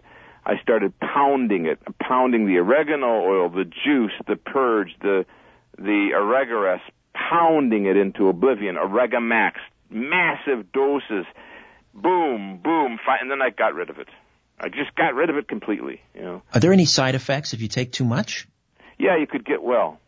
[0.46, 5.26] I started pounding it, pounding the oregano oil, the juice, the purge, the
[5.78, 6.82] the Oregaresp,
[7.16, 8.76] pounding it into oblivion.
[8.76, 9.54] Oregamax,
[9.90, 11.26] massive doses,
[11.96, 12.60] boom,
[13.06, 14.08] fi- and then I got rid of it.
[14.60, 16.02] I just got rid of it completely.
[16.16, 16.42] You know.
[16.54, 18.48] Are there any side effects if you take too much?
[18.98, 20.00] Yeah, you could get well.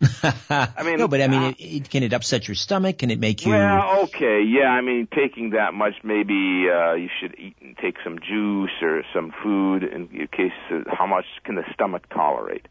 [0.50, 2.98] I mean, no, but I mean, uh, it, it, can it upset your stomach?
[2.98, 3.52] Can it make you?
[3.52, 4.68] Well, okay, yeah.
[4.68, 9.02] I mean, taking that much, maybe uh, you should eat and take some juice or
[9.14, 10.52] some food in case.
[10.70, 12.66] Uh, how much can the stomach tolerate?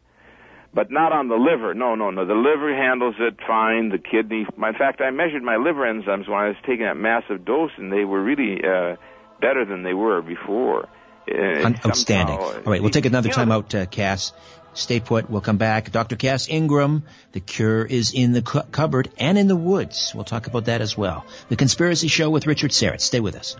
[0.72, 1.72] But not on the liver.
[1.72, 2.26] No, no, no.
[2.26, 3.90] The liver handles it fine.
[3.90, 4.46] The kidney.
[4.56, 7.92] In fact, I measured my liver enzymes when I was taking that massive dose, and
[7.92, 8.96] they were really uh,
[9.40, 10.88] better than they were before.
[11.30, 12.36] Uh, Un- outstanding.
[12.38, 14.32] somehow- All right, we'll take another Yeah, time out, uh, Cass.
[14.74, 15.30] Stay put.
[15.30, 15.90] We'll come back.
[15.92, 16.16] Dr.
[16.16, 20.12] Cass Ingram, the cure is in the cu- cupboard and in the woods.
[20.14, 21.24] We'll talk about that as well.
[21.48, 23.00] The Conspiracy Show with Richard Syrett.
[23.00, 23.56] Stay with us.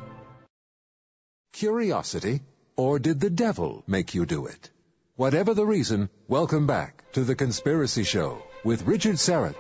[1.53, 2.41] Curiosity?
[2.77, 4.71] Or did the devil make you do it?
[5.17, 9.55] Whatever the reason, welcome back to The Conspiracy Show with Richard Syrett.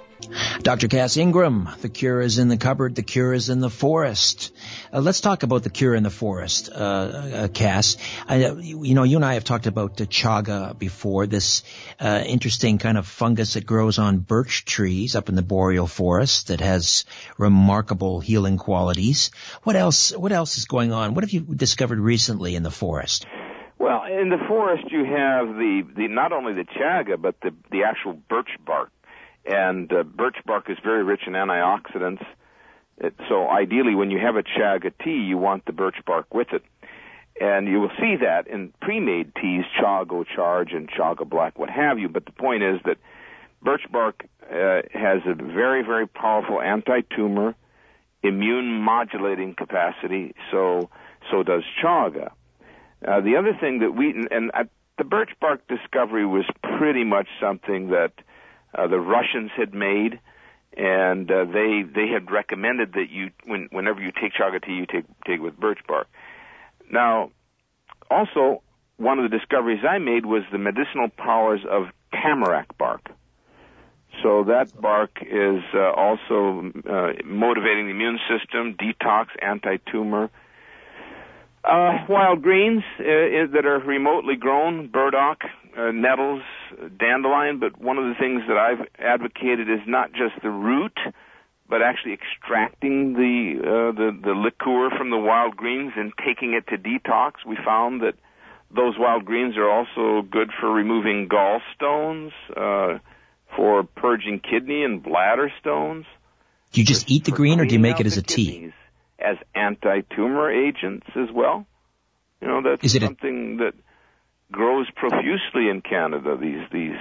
[0.62, 0.88] Dr.
[0.88, 4.55] Cass Ingram, the cure is in the cupboard, the cure is in the forest.
[4.92, 7.96] Uh, let's talk about the cure in the forest, uh, uh, Cass.
[8.27, 11.62] I, you know, you and I have talked about the chaga before, this
[12.00, 16.48] uh, interesting kind of fungus that grows on birch trees up in the boreal forest
[16.48, 17.05] that has
[17.37, 19.31] remarkable healing qualities.
[19.64, 21.14] What else, what else is going on?
[21.14, 23.27] What have you discovered recently in the forest?
[23.79, 27.83] Well, in the forest, you have the, the not only the chaga, but the the
[27.83, 28.90] actual birch bark,
[29.46, 32.24] and uh, birch bark is very rich in antioxidants.
[32.98, 36.48] It, so ideally, when you have a chaga tea, you want the birch bark with
[36.52, 36.62] it,
[37.40, 41.98] and you will see that in pre-made teas, Chaga Charge and Chaga Black, what have
[41.98, 42.09] you.
[42.09, 42.98] But the point is that
[43.62, 47.54] birch bark uh, has a very very powerful anti-tumor,
[48.22, 50.35] immune modulating capacity.
[50.50, 50.90] So
[51.30, 52.30] so does chaga.
[53.07, 54.64] Uh, the other thing that we and uh,
[54.98, 56.44] the birch bark discovery was
[56.78, 58.12] pretty much something that
[58.74, 60.18] uh, the Russians had made,
[60.76, 64.87] and uh, they they had recommended that you when whenever you take chaga tea, you
[64.87, 66.08] take take with birch bark.
[66.90, 67.30] Now,
[68.10, 68.62] also
[68.96, 73.10] one of the discoveries I made was the medicinal powers of tamarack bark.
[74.22, 80.30] So that bark is uh, also uh, motivating the immune system, detox, anti-tumor.
[81.64, 85.42] Uh, wild greens uh, that are remotely grown, burdock,
[85.77, 86.42] uh, nettles,
[86.98, 90.98] dandelion, but one of the things that I've advocated is not just the root
[91.68, 96.66] but actually extracting the uh, the the liqueur from the wild greens and taking it
[96.68, 98.14] to detox, we found that
[98.74, 102.98] those wild greens are also good for removing gallstones, uh,
[103.57, 106.07] for purging kidney and bladder stones.
[106.72, 108.72] Do you just eat the green, or do you make it as a tea?
[109.18, 111.66] As anti-tumor agents as well.
[112.40, 113.74] You know that's Is it something a- that
[114.53, 116.37] grows profusely in Canada.
[116.40, 116.98] These these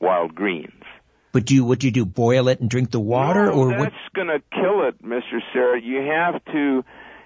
[0.00, 0.82] wild greens.
[1.32, 2.06] But do you what do you do?
[2.06, 3.92] Boil it and drink the water, no, or that's what?
[4.14, 5.84] going to kill it, Mister Syrett.
[5.84, 6.84] You have to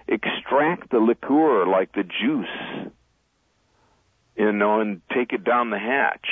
[0.08, 2.90] extract the liqueur, like the juice,
[4.36, 6.26] you know, and take it down the hatch.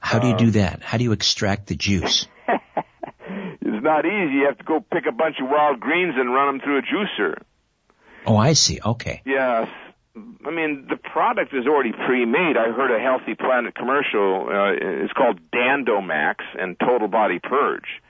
[0.00, 0.82] How do you do um, that?
[0.82, 2.26] How do you extract the juice?
[3.88, 4.34] It's not easy.
[4.34, 6.82] You have to go pick a bunch of wild greens and run them through a
[6.82, 7.40] juicer.
[8.26, 8.80] Oh, I see.
[8.84, 9.22] Okay.
[9.24, 9.68] Yes.
[10.14, 12.58] I mean, the product is already pre-made.
[12.58, 14.46] I heard a Healthy Planet commercial.
[14.50, 18.02] Uh, it's called Dandomax and Total Body Purge.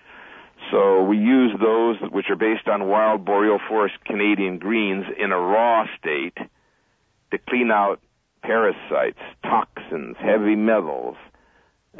[0.72, 5.38] So we use those which are based on wild boreal forest Canadian greens in a
[5.38, 6.36] raw state
[7.30, 8.00] to clean out
[8.42, 11.16] parasites, toxins, heavy metals,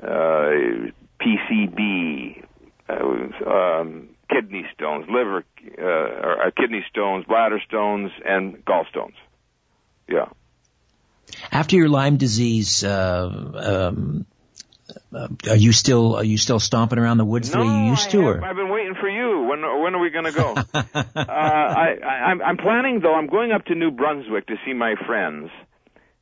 [0.02, 2.42] uh, PCB,
[2.88, 5.44] um, kidney stones, liver,
[5.78, 9.14] uh, or, uh, kidney stones, bladder stones, and gallstones.
[10.08, 10.26] Yeah.
[11.52, 14.26] After your Lyme disease, uh, um,
[15.12, 18.10] uh, are you still are you still stomping around the woods the way you used
[18.10, 18.20] to?
[18.20, 19.46] I Or have, I've been waiting for you.
[19.48, 20.54] When when are we going to go?
[20.74, 23.14] uh, I, I I'm, I'm planning though.
[23.14, 25.50] I'm going up to New Brunswick to see my friends,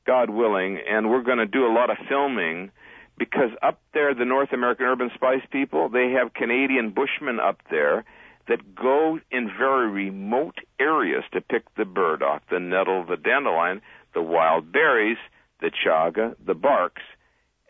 [0.06, 2.70] God willing, and we're going to do a lot of filming
[3.18, 7.60] because up there, the North American Herb and Spice people, they have Canadian Bushmen up
[7.70, 8.04] there
[8.48, 13.80] that go in very remote areas to pick the burdock, the nettle, the dandelion,
[14.14, 15.18] the wild berries,
[15.60, 17.02] the chaga, the barks,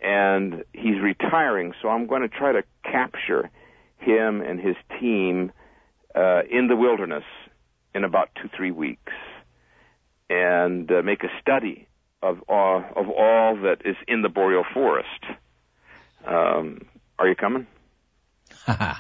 [0.03, 3.51] and he's retiring, so I'm going to try to capture
[3.99, 5.53] him and his team
[6.15, 7.25] uh, in the wilderness
[7.95, 9.13] in about two, three weeks,
[10.29, 11.86] and uh, make a study
[12.23, 15.25] of all, of all that is in the boreal forest.
[16.27, 16.83] Um,
[17.19, 17.67] are you coming?
[18.67, 18.95] uh,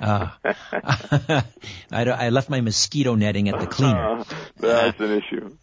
[0.00, 1.42] I,
[1.90, 4.24] I left my mosquito netting at the cleaner.
[4.58, 5.56] Uh, that's an issue.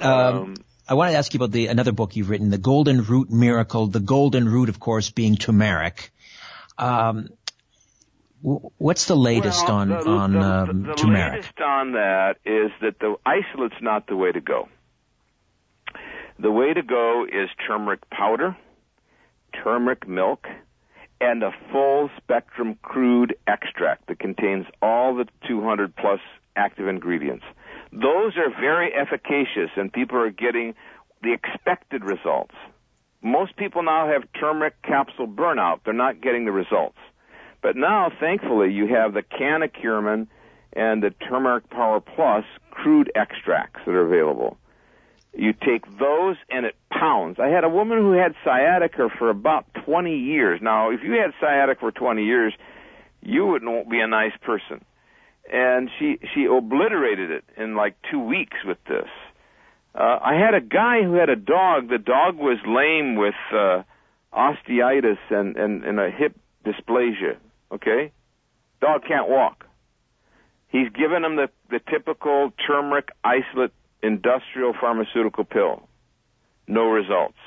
[0.00, 0.54] Um,
[0.88, 3.86] I want to ask you about the another book you've written, The Golden Root Miracle.
[3.86, 6.10] The golden root, of course, being turmeric.
[6.78, 7.28] Um,
[8.40, 11.32] what's the latest Well, on the, on the, um, the, the turmeric?
[11.34, 14.68] latest on that is that the isolate's not the way to go.
[16.42, 18.56] The way to go is turmeric powder,
[19.62, 20.48] turmeric milk,
[21.20, 26.18] and a full spectrum crude extract that contains all the 200 plus
[26.56, 27.44] active ingredients.
[27.92, 30.74] Those are very efficacious and people are getting
[31.22, 32.56] the expected results.
[33.22, 35.82] Most people now have turmeric capsule burnout.
[35.84, 36.98] They're not getting the results.
[37.62, 40.26] But now, thankfully, you have the Canna Curmin
[40.72, 44.58] and the Turmeric Power Plus crude extracts that are available.
[45.34, 47.38] You take those and it pounds.
[47.40, 50.60] I had a woman who had sciatica for about 20 years.
[50.62, 52.52] Now, if you had sciatica for 20 years,
[53.22, 54.84] you wouldn't be a nice person.
[55.50, 59.08] And she she obliterated it in like two weeks with this.
[59.94, 61.88] Uh, I had a guy who had a dog.
[61.88, 63.82] The dog was lame with uh,
[64.32, 67.36] osteitis and, and, and a hip dysplasia.
[67.72, 68.12] Okay,
[68.80, 69.66] dog can't walk.
[70.68, 75.82] He's given him the the typical turmeric isolate industrial pharmaceutical pill.
[76.66, 77.38] No results.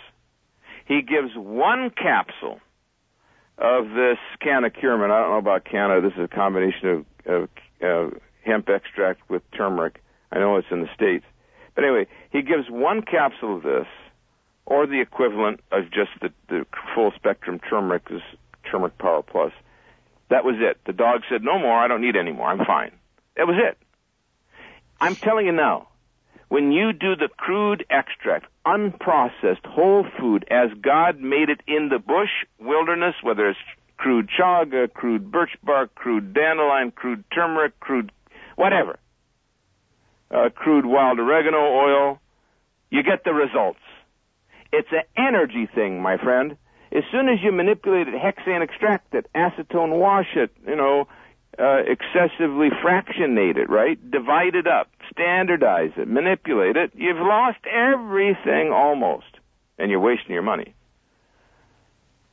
[0.88, 2.60] He gives one capsule
[3.58, 5.12] of this canna curmin.
[5.12, 6.02] I don't know about canna.
[6.02, 7.50] This is a combination of, of
[7.82, 8.16] uh,
[8.46, 10.02] hemp extract with turmeric.
[10.32, 11.26] I know it's in the States.
[11.74, 13.88] But anyway, he gives one capsule of this,
[14.66, 18.22] or the equivalent of just the, the full spectrum turmeric, is
[18.70, 19.52] turmeric power plus.
[20.30, 20.78] That was it.
[20.86, 22.92] The dog said, no more, I don't need any more, I'm fine.
[23.38, 23.78] That was it.
[25.00, 25.90] I'm telling you now,
[26.50, 32.00] when you do the crude extract, unprocessed, whole food, as God made it in the
[32.00, 32.30] bush,
[32.60, 33.60] wilderness, whether it's
[33.98, 38.12] crude chaga, crude birch bark, crude dandelion, crude turmeric, crude
[38.56, 39.00] whatever,
[40.32, 42.20] uh, crude wild oregano oil,
[42.90, 43.80] you get the results.
[44.72, 46.58] It's an energy thing, my friend.
[46.92, 51.08] As soon as you manipulate it, hexane extract it, acetone wash it, you know,
[51.58, 53.98] uh, excessively fractionate it, right?
[54.12, 56.92] Divide it up, standardize it, manipulate it.
[56.96, 59.26] You've lost everything almost,
[59.78, 60.74] and you're wasting your money.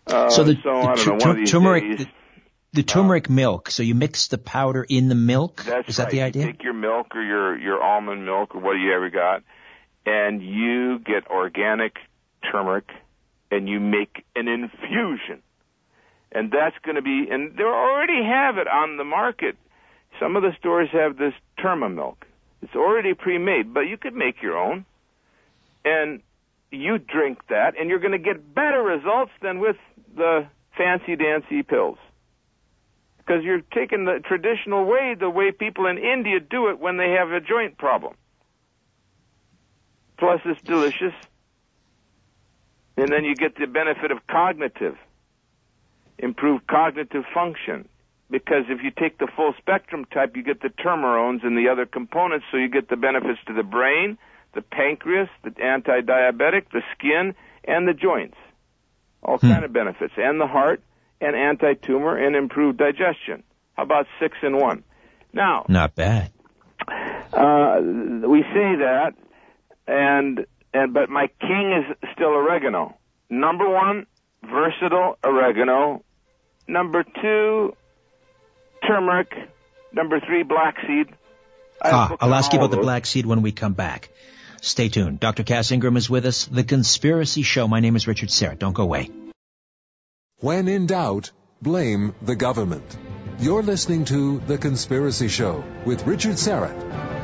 [0.06, 1.18] Uh, So the- so I the don't know.
[1.18, 2.06] tur- One of these turmeric- days,
[2.74, 3.68] The turmeric milk.
[3.68, 5.62] So you mix the powder in the milk.
[5.62, 6.10] That's Is that right.
[6.10, 6.46] the You idea?
[6.46, 9.42] take your milk or your your almond milk or what you ever got,
[10.06, 11.98] and you get organic
[12.50, 12.90] turmeric,
[13.50, 15.42] and you make an infusion.
[16.34, 19.56] And that's going to be, and they already have it on the market.
[20.18, 22.26] Some of the stores have this Terma milk.
[22.62, 24.86] It's already pre-made, but you could make your own.
[25.84, 26.22] And
[26.70, 29.76] you drink that, and you're going to get better results than with
[30.16, 31.98] the fancy dancy pills.
[33.18, 37.10] Because you're taking the traditional way, the way people in India do it when they
[37.10, 38.14] have a joint problem.
[40.16, 41.14] Plus, it's delicious.
[42.96, 44.96] And then you get the benefit of cognitive,
[46.22, 47.88] improved cognitive function.
[48.30, 51.84] Because if you take the full spectrum type, you get the turmerones and the other
[51.84, 54.16] components, so you get the benefits to the brain,
[54.54, 58.36] the pancreas, the anti-diabetic, the skin, and the joints.
[59.22, 59.50] All hmm.
[59.50, 60.14] kind of benefits.
[60.16, 60.82] And the heart,
[61.20, 63.42] and anti-tumor, and improved digestion.
[63.74, 64.84] How about six in one?
[65.34, 65.66] Now.
[65.68, 66.30] Not bad.
[67.32, 67.80] Uh,
[68.28, 69.12] we say that,
[69.86, 72.96] and and but my king is still oregano.
[73.30, 74.06] Number one,
[74.42, 76.04] versatile oregano.
[76.66, 77.76] Number two,
[78.86, 79.32] turmeric.
[79.92, 81.08] Number three, black seed.
[81.84, 84.08] Ah, I'll ask you about the black seed when we come back.
[84.60, 85.18] Stay tuned.
[85.18, 85.42] Dr.
[85.42, 86.46] Cass Ingram is with us.
[86.46, 87.66] The Conspiracy Show.
[87.66, 88.60] My name is Richard Syrett.
[88.60, 89.10] Don't go away.
[90.38, 92.96] When in doubt, blame the government.
[93.38, 97.21] You're listening to The Conspiracy Show with Richard Syrett.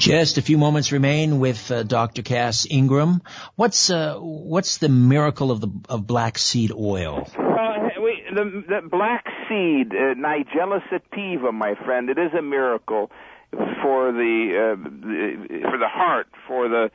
[0.00, 2.22] Just a few moments remain with uh, Dr.
[2.22, 3.20] Cass Ingram.
[3.56, 7.28] What's uh, what's the miracle of the of black seed oil?
[7.38, 13.10] Uh, we, the, the black seed, uh, Nigella sativa, my friend, it is a miracle
[13.50, 16.90] for the, uh, the for the heart, for the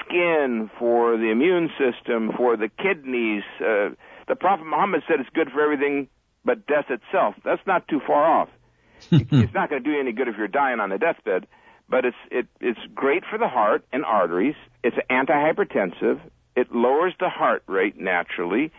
[0.00, 3.42] skin, for the immune system, for the kidneys.
[3.60, 3.90] Uh,
[4.28, 6.08] the Prophet Muhammad said it's good for everything
[6.42, 7.34] but death itself.
[7.44, 8.48] That's not too far off.
[9.10, 11.46] it's not going to do you any good if you're dying on a deathbed,
[11.90, 14.54] but it's it, it's great for the heart and arteries.
[14.84, 16.20] It's antihypertensive.
[16.56, 18.70] It lowers the heart rate naturally.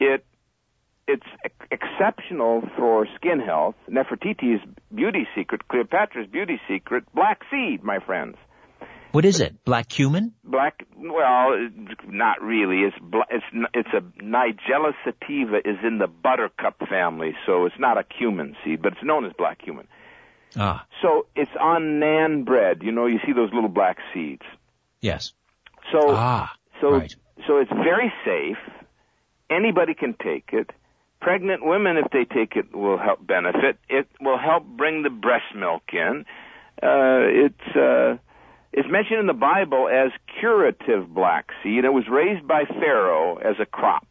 [0.00, 0.24] It
[1.06, 1.26] it's
[1.70, 3.76] exceptional for skin health.
[3.88, 4.62] Nefertiti's
[4.94, 8.36] beauty secret, Cleopatra's beauty secret, black seed, my friends.
[9.12, 9.64] What is it?
[9.64, 10.34] Black cumin?
[10.44, 11.56] Black, well,
[12.06, 12.82] not really.
[12.82, 12.96] It's
[13.30, 18.54] it's it's a Nigella sativa is in the buttercup family, so it's not a cumin
[18.62, 19.88] seed, but it's known as black cumin.
[20.56, 20.86] Ah.
[21.02, 22.82] So it's on nan bread.
[22.82, 24.42] You know, you see those little black seeds.
[25.00, 25.32] Yes.
[25.92, 27.14] So ah, so right.
[27.46, 28.58] so it's very safe.
[29.50, 30.70] Anybody can take it
[31.20, 33.78] pregnant women, if they take it, will help benefit.
[33.88, 36.24] It will help bring the breast milk in.
[36.82, 38.16] Uh, it's uh,
[38.72, 41.84] it's mentioned in the Bible as curative black seed.
[41.84, 44.06] It was raised by Pharaoh as a crop,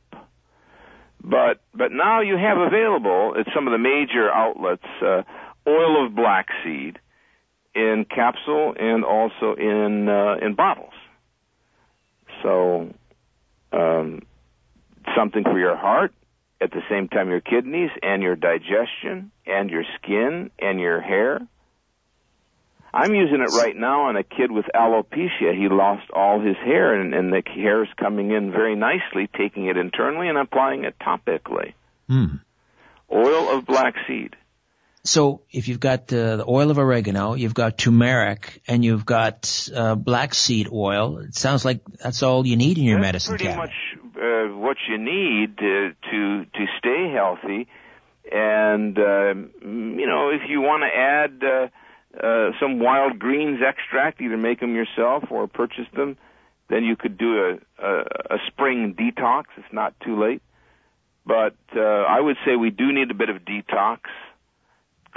[1.23, 5.23] but but now you have available at some of the major outlets uh,
[5.67, 6.99] oil of black seed
[7.75, 10.93] in capsule and also in uh, in bottles.
[12.43, 12.93] So
[13.71, 14.21] um,
[15.15, 16.13] something for your heart,
[16.61, 21.41] at the same time your kidneys and your digestion and your skin and your hair.
[22.93, 25.55] I'm using it right now on a kid with alopecia.
[25.55, 29.67] He lost all his hair and, and the hair is coming in very nicely, taking
[29.67, 31.73] it internally and applying it topically.
[32.07, 32.37] Hmm.
[33.11, 34.35] Oil of black seed.
[35.07, 39.69] So if you've got uh, the oil of oregano, you've got turmeric, and you've got
[39.73, 43.31] uh, black seed oil, it sounds like that's all you need in your that's medicine
[43.31, 43.61] pretty cabinet.
[43.61, 47.67] much uh, what you need to to to stay healthy.
[48.29, 49.33] And uh,
[49.63, 54.59] you know, if you want to add uh, uh, some wild greens extract, either make
[54.59, 56.17] them yourself or purchase them,
[56.69, 57.99] then you could do a a,
[58.31, 59.45] a spring detox.
[59.55, 60.41] It's not too late.
[61.25, 63.99] But uh, I would say we do need a bit of detox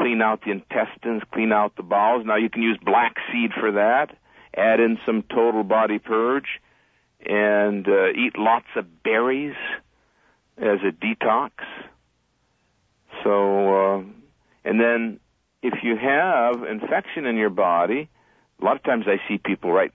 [0.00, 2.24] clean out the intestines, clean out the bowels.
[2.24, 4.16] Now you can use black seed for that.
[4.56, 6.60] Add in some total body purge
[7.24, 9.56] and uh, eat lots of berries
[10.56, 11.50] as a detox.
[13.22, 14.02] So, uh,
[14.64, 15.20] and then
[15.62, 18.08] if you have infection in your body,
[18.60, 19.92] a lot of times I see people right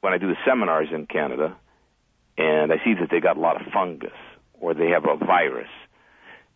[0.00, 1.56] when I do the seminars in Canada,
[2.36, 4.10] and I see that they got a lot of fungus
[4.60, 5.70] or they have a virus.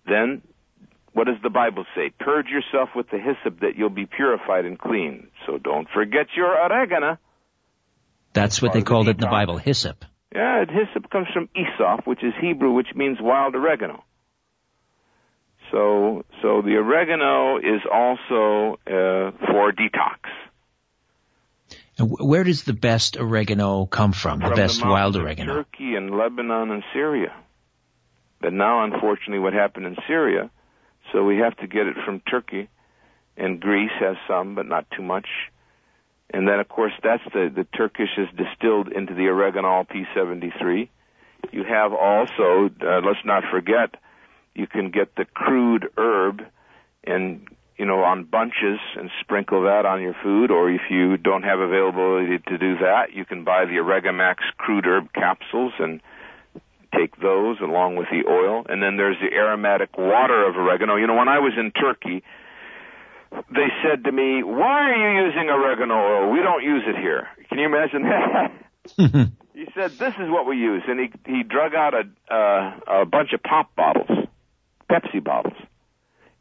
[0.07, 0.43] Then
[1.19, 2.13] what does the Bible say?
[2.21, 5.27] Purge yourself with the hyssop that you'll be purified and clean.
[5.47, 7.19] So don't forget your oregano.
[8.35, 10.05] That's what they called it in the Bible, hyssop.
[10.33, 14.05] Yeah, hyssop comes from Esop, which is Hebrew, which means wild oregano.
[15.73, 20.21] So, so the oregano is also uh, for detox.
[21.99, 24.39] And where does the best oregano come from?
[24.41, 25.65] from the best the wild oregano?
[25.65, 27.35] Turkey and Lebanon and Syria.
[28.41, 30.53] But now, unfortunately, what happened in Syria
[31.13, 32.69] so we have to get it from Turkey,
[33.37, 35.29] and Greece has some, but not too much.
[36.31, 40.89] And then, of course, that's the the Turkish is distilled into the oreganol P73,
[41.53, 43.95] You have also, uh, let's not forget,
[44.55, 46.43] you can get the crude herb
[47.05, 47.47] and
[47.79, 51.61] you know on bunches and sprinkle that on your food or if you don't have
[51.61, 56.01] availability to do that you can buy the Oregamax crude herb capsules and
[56.95, 61.07] take those along with the oil and then there's the aromatic water of oregano you
[61.07, 62.23] know when I was in Turkey
[63.51, 67.29] they said to me why are you using oregano oil we don't use it here
[67.49, 68.53] can you imagine that
[69.55, 73.07] he said this is what we use and he he drug out a uh, a
[73.07, 74.29] bunch of pop bottles
[74.91, 75.57] Pepsi bottles.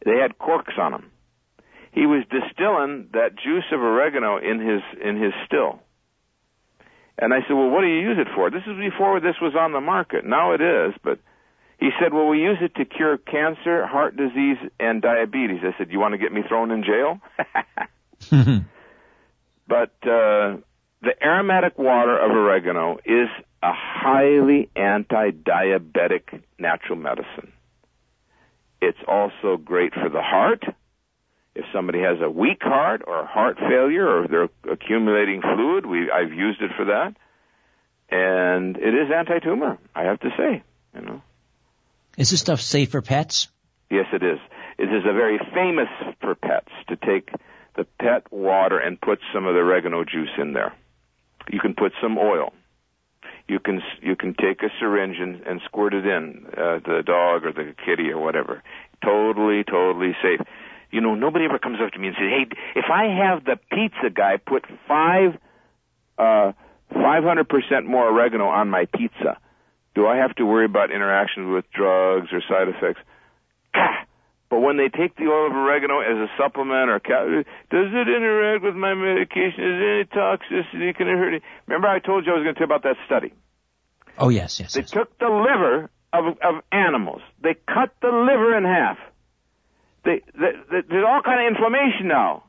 [0.06, 1.12] They had corks on them.
[1.92, 5.80] He was distilling that juice of oregano in his in his still.
[7.18, 9.56] And I said, "Well, what do you use it for?" This is before this was
[9.56, 10.26] on the market.
[10.26, 11.20] Now it is, but
[11.80, 15.92] he said, "Well, we use it to cure cancer, heart disease, and diabetes." I said,
[15.92, 17.20] "You want to get me thrown in jail?"
[19.68, 20.58] but uh,
[21.02, 23.30] the aromatic water of oregano is
[23.64, 27.52] a highly anti-diabetic natural medicine.
[28.82, 30.64] It's also great for the heart.
[31.58, 36.32] If somebody has a weak heart or heart failure or they're accumulating fluid, we I've
[36.32, 37.16] used it for that.
[38.10, 40.64] And it is anti-tumor, I have to say,
[40.96, 41.22] you know.
[42.18, 43.50] Is this stuff safe for pets?
[43.90, 44.40] Yes, it is.
[44.78, 45.90] It is a very famous
[46.22, 47.30] for pets to take
[47.76, 50.74] the pet water and put some of the oregano juice in there.
[51.50, 52.54] You can put some oil
[53.48, 57.46] you can you can take a syringe and, and squirt it in uh, the dog
[57.46, 58.62] or the kitty or whatever.
[59.04, 60.46] Totally, totally safe.
[60.92, 63.58] You know, nobody ever comes up to me and says, "Hey, if I have the
[63.72, 65.38] pizza guy put five,
[66.18, 66.54] uh,
[66.94, 69.38] five hundred percent more oregano on my pizza,
[69.96, 73.02] do I have to worry about interactions with drugs or side effects?"
[74.50, 77.44] But when they take the oil of oregano as a supplement or does
[77.92, 79.60] it interact with my medication?
[79.60, 80.96] Is there any toxicity?
[80.96, 81.44] Can it hurt it?
[81.68, 83.34] Remember I told you I was going to tell you about that study.
[84.18, 84.74] Oh yes, yes.
[84.74, 84.92] They yes.
[84.92, 87.22] took the liver of of animals.
[87.42, 88.98] They cut the liver in half.
[90.08, 92.44] They, they, they there's all kind of inflammation now.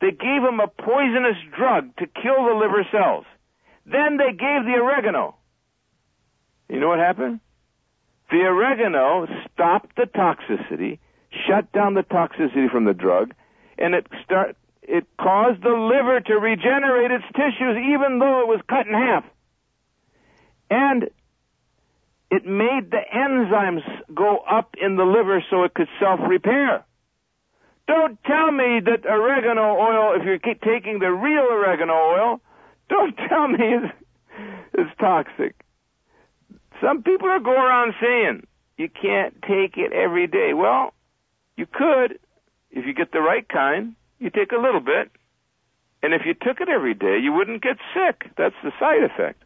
[0.00, 3.24] They gave him a poisonous drug to kill the liver cells.
[3.86, 5.36] Then they gave the oregano.
[6.68, 7.38] You know what happened?
[8.30, 10.98] The oregano stopped the toxicity
[11.46, 13.34] shut down the toxicity from the drug,
[13.78, 18.60] and it start it caused the liver to regenerate its tissues even though it was
[18.68, 19.24] cut in half.
[20.70, 21.04] And
[22.30, 23.82] it made the enzymes
[24.14, 26.84] go up in the liver so it could self-repair.
[27.86, 32.40] Don't tell me that oregano oil, if you're taking the real oregano oil,
[32.88, 33.94] don't tell me it's,
[34.74, 35.54] it's toxic.
[36.80, 40.52] Some people are going around saying you can't take it every day.
[40.54, 40.92] Well,
[41.56, 42.18] you could,
[42.70, 45.10] if you get the right kind, you take a little bit.
[46.02, 48.30] And if you took it every day, you wouldn't get sick.
[48.36, 49.42] That's the side effect.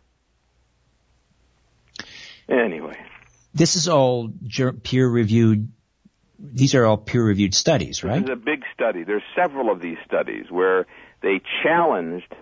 [2.48, 2.96] Anyway.
[3.54, 4.30] This is all
[4.82, 5.70] peer reviewed.
[6.38, 8.20] These are all peer reviewed studies, right?
[8.20, 9.04] This is a big study.
[9.04, 10.86] There's several of these studies where
[11.20, 12.32] they challenged,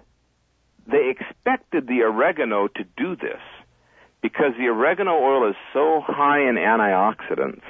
[0.86, 3.40] they expected the oregano to do this
[4.20, 7.62] because the oregano oil is so high in antioxidants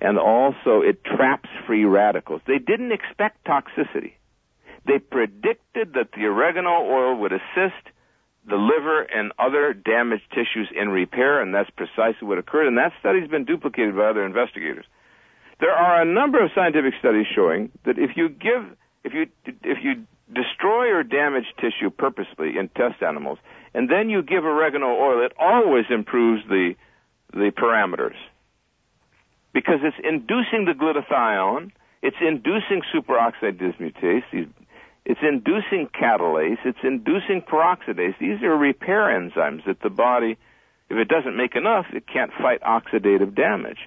[0.00, 2.40] and also it traps free radicals.
[2.46, 4.12] They didn't expect toxicity.
[4.86, 7.82] They predicted that the oregano oil would assist
[8.48, 12.92] the liver and other damaged tissues in repair, and that's precisely what occurred, and that
[12.98, 14.86] study's been duplicated by other investigators.
[15.60, 18.64] There are a number of scientific studies showing that if you give,
[19.04, 23.38] if you, if you destroy or damage tissue purposely in test animals,
[23.74, 26.74] and then you give oregano oil, it always improves the,
[27.32, 28.16] the parameters
[29.52, 34.22] because it's inducing the glutathione, it's inducing superoxide dismutase,
[35.04, 38.14] it's inducing catalase, it's inducing peroxidase.
[38.20, 40.36] These are repair enzymes that the body,
[40.90, 43.78] if it doesn't make enough, it can't fight oxidative damage.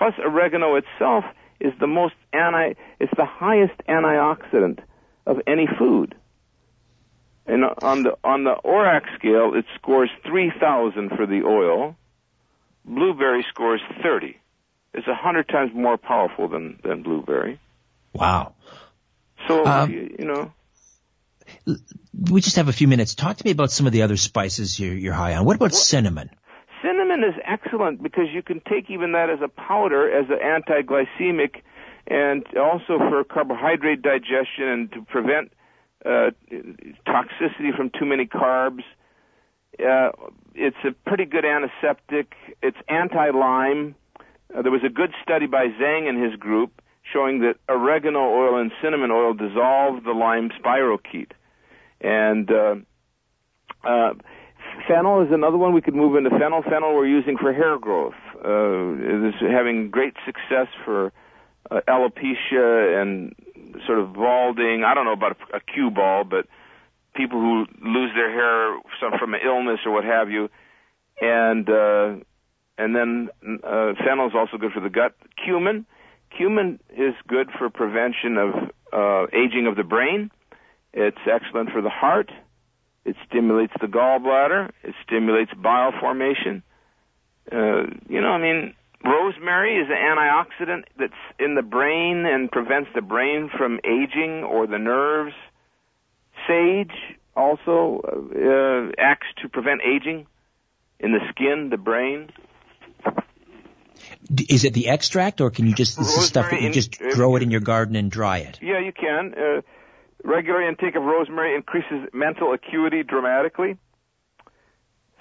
[0.00, 1.24] Plus, oregano itself
[1.60, 4.78] is the most anti, it's the highest antioxidant
[5.26, 6.14] of any food.
[7.46, 11.96] And on the on the ORAC scale, it scores 3,000 for the oil.
[12.86, 14.38] Blueberry scores 30
[14.94, 17.60] It's a hundred times more powerful than than blueberry.
[18.14, 18.54] Wow.
[19.48, 20.52] So um, you, you, know.
[22.18, 23.14] We just have a few minutes.
[23.14, 25.44] Talk to me about some of the other spices you're, you're high on.
[25.44, 26.30] What about well, cinnamon?
[27.10, 31.62] Cinnamon is excellent because you can take even that as a powder as an anti-glycemic,
[32.06, 35.52] and also for carbohydrate digestion and to prevent
[36.04, 36.30] uh,
[37.06, 38.82] toxicity from too many carbs.
[39.78, 40.10] Uh,
[40.54, 42.34] it's a pretty good antiseptic.
[42.62, 43.94] It's anti-Lyme
[44.54, 46.82] uh, there was a good study by Zhang and his group
[47.12, 51.32] showing that oregano oil and cinnamon oil dissolve the Lyme spirochete.
[52.00, 52.74] And uh,
[53.84, 54.14] uh,
[54.88, 56.62] fennel is another one we could move into fennel.
[56.62, 58.14] Fennel we're using for hair growth.
[58.36, 61.12] Uh, it is having great success for
[61.70, 63.34] uh, alopecia and
[63.86, 64.82] sort of balding.
[64.84, 66.46] I don't know about a, a cue ball, but
[67.14, 70.48] people who lose their hair some from an illness or what have you,
[71.20, 72.24] and uh,
[72.78, 73.28] and then
[73.62, 75.14] uh, fennel is also good for the gut.
[75.44, 75.86] Cumin,
[76.36, 78.54] cumin is good for prevention of
[78.92, 80.30] uh, aging of the brain.
[80.92, 82.30] It's excellent for the heart.
[83.04, 84.70] It stimulates the gallbladder.
[84.82, 86.62] It stimulates bile formation.
[87.50, 88.74] Uh, you know, I mean,
[89.04, 94.66] rosemary is an antioxidant that's in the brain and prevents the brain from aging or
[94.66, 95.34] the nerves.
[96.46, 96.92] Sage
[97.36, 100.26] also uh, acts to prevent aging
[100.98, 102.30] in the skin, the brain.
[104.48, 107.10] Is it the extract, or can you just this is stuff that you just in,
[107.10, 108.58] grow it in your garden and dry it?
[108.62, 109.34] Yeah, you can.
[109.34, 109.60] Uh,
[110.24, 113.76] regular intake of rosemary increases mental acuity dramatically.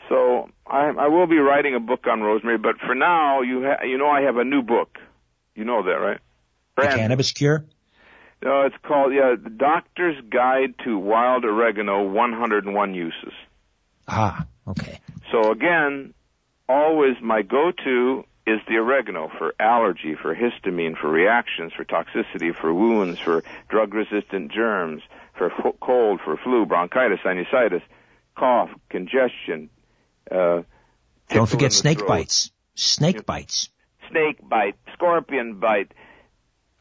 [0.07, 3.83] So I, I will be writing a book on rosemary, but for now, you ha-
[3.85, 4.97] you know I have a new book.
[5.55, 6.19] You know that, right?
[6.75, 6.93] Brand.
[6.93, 7.65] The cannabis cure.
[8.41, 13.33] No, it's called yeah, the Doctor's Guide to Wild Oregano, 101 Uses.
[14.07, 14.99] Ah, okay.
[15.31, 16.13] So again,
[16.67, 22.73] always my go-to is the oregano for allergy, for histamine, for reactions, for toxicity, for
[22.73, 25.01] wounds, for drug-resistant germs,
[25.37, 25.49] for
[25.81, 27.81] cold, for flu, bronchitis, sinusitis,
[28.35, 29.69] cough, congestion.
[30.31, 30.61] Uh,
[31.29, 32.07] Don't forget snake throat.
[32.07, 32.51] bites.
[32.75, 33.69] Snake bites.
[34.09, 35.91] Snake bite, scorpion bite,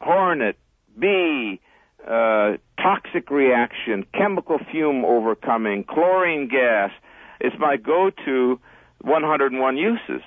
[0.01, 0.57] hornet,
[0.97, 1.59] bee,
[2.07, 6.91] uh, toxic reaction, chemical fume overcoming, chlorine gas.
[7.39, 8.59] It's my go-to
[9.01, 10.23] 101 uses.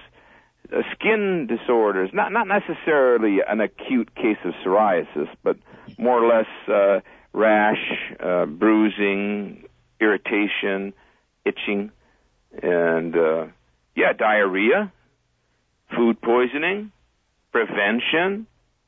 [0.72, 5.56] Uh, skin disorders, not not necessarily an acute case of psoriasis, but
[5.98, 7.00] more or less uh,
[7.32, 9.64] rash, uh, bruising,
[10.00, 10.94] irritation,
[11.44, 11.90] itching,
[12.62, 13.46] and uh,
[13.94, 14.90] yeah, diarrhea,
[15.94, 16.90] food poisoning,
[17.52, 18.46] prevention,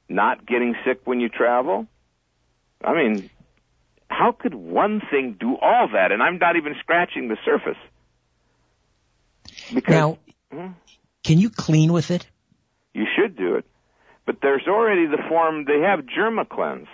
[0.09, 1.87] not getting sick when you travel.
[2.82, 3.30] I mean,
[4.09, 6.12] how could one thing do all that?
[6.12, 7.78] And I'm not even scratching the surface.
[9.72, 10.18] Because, now,
[10.53, 10.72] hmm?
[11.25, 12.27] Can you clean with it?
[12.93, 13.64] You should do it.
[14.27, 16.87] But there's already the form, they have Germacleanse,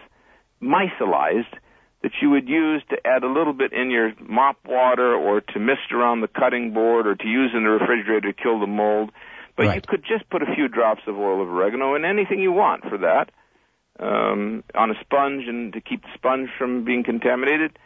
[0.63, 1.55] micellized,
[2.03, 5.61] that you would use to add a little bit in your mop water or to
[5.61, 9.11] mist around the cutting board or to use in the refrigerator to kill the mold.
[9.57, 9.75] But right.
[9.77, 12.85] you could just put a few drops of oil of oregano in anything you want
[12.85, 13.31] for that,
[13.99, 17.79] um, on a sponge and to keep the sponge from being contaminated.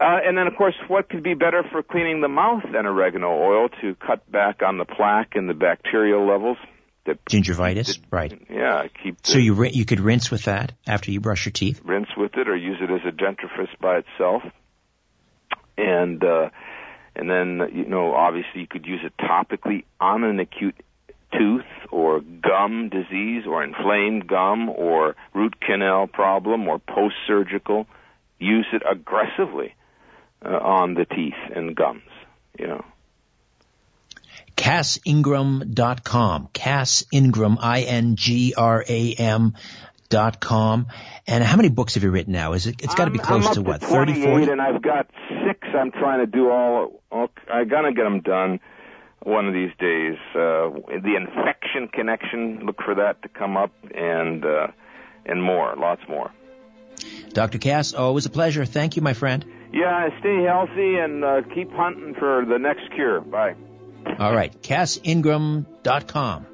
[0.00, 3.28] Uh, and then, of course, what could be better for cleaning the mouth than oregano
[3.28, 6.56] oil to cut back on the plaque and the bacterial levels?
[7.04, 8.46] That, Gingivitis, that, right?
[8.48, 9.18] Yeah, keep.
[9.22, 11.82] so you you could rinse with that after you brush your teeth.
[11.84, 14.42] Rinse with it, or use it as a dentifrice by itself,
[15.76, 16.48] and uh,
[17.16, 20.76] and then you know obviously you could use it topically on an acute
[21.32, 27.86] tooth or gum disease or inflamed gum or root canal problem or post surgical.
[28.38, 29.74] Use it aggressively
[30.44, 32.02] uh, on the teeth and gums,
[32.58, 32.84] you know.
[34.56, 36.48] CassIngram.com.
[36.52, 39.54] Cass Ingram, I-N-G-R-A-M
[40.10, 40.88] dot com.
[41.26, 42.52] And how many books have you written now?
[42.52, 42.82] Is it?
[42.82, 43.80] It's got to be close I'm to what?
[43.80, 44.50] To 30, 40?
[44.50, 45.08] And I've got
[45.46, 45.66] six.
[45.74, 47.00] I'm trying to do all.
[47.10, 48.60] all I'm gonna get them done
[49.22, 50.16] one of these days.
[50.34, 50.70] Uh,
[51.00, 52.66] the infection connection.
[52.66, 54.66] Look for that to come up, and uh,
[55.24, 56.30] and more, lots more.
[57.32, 57.58] Dr.
[57.58, 58.64] Cass, always a pleasure.
[58.66, 59.44] Thank you, my friend.
[59.72, 63.20] Yeah, stay healthy and uh, keep hunting for the next cure.
[63.20, 63.54] Bye.
[64.18, 66.46] All right, CassIngram.com.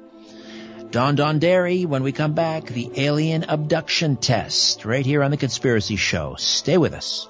[0.89, 5.97] Don Donderi, when we come back, the alien abduction test, right here on The Conspiracy
[5.97, 6.35] Show.
[6.37, 7.27] Stay with us.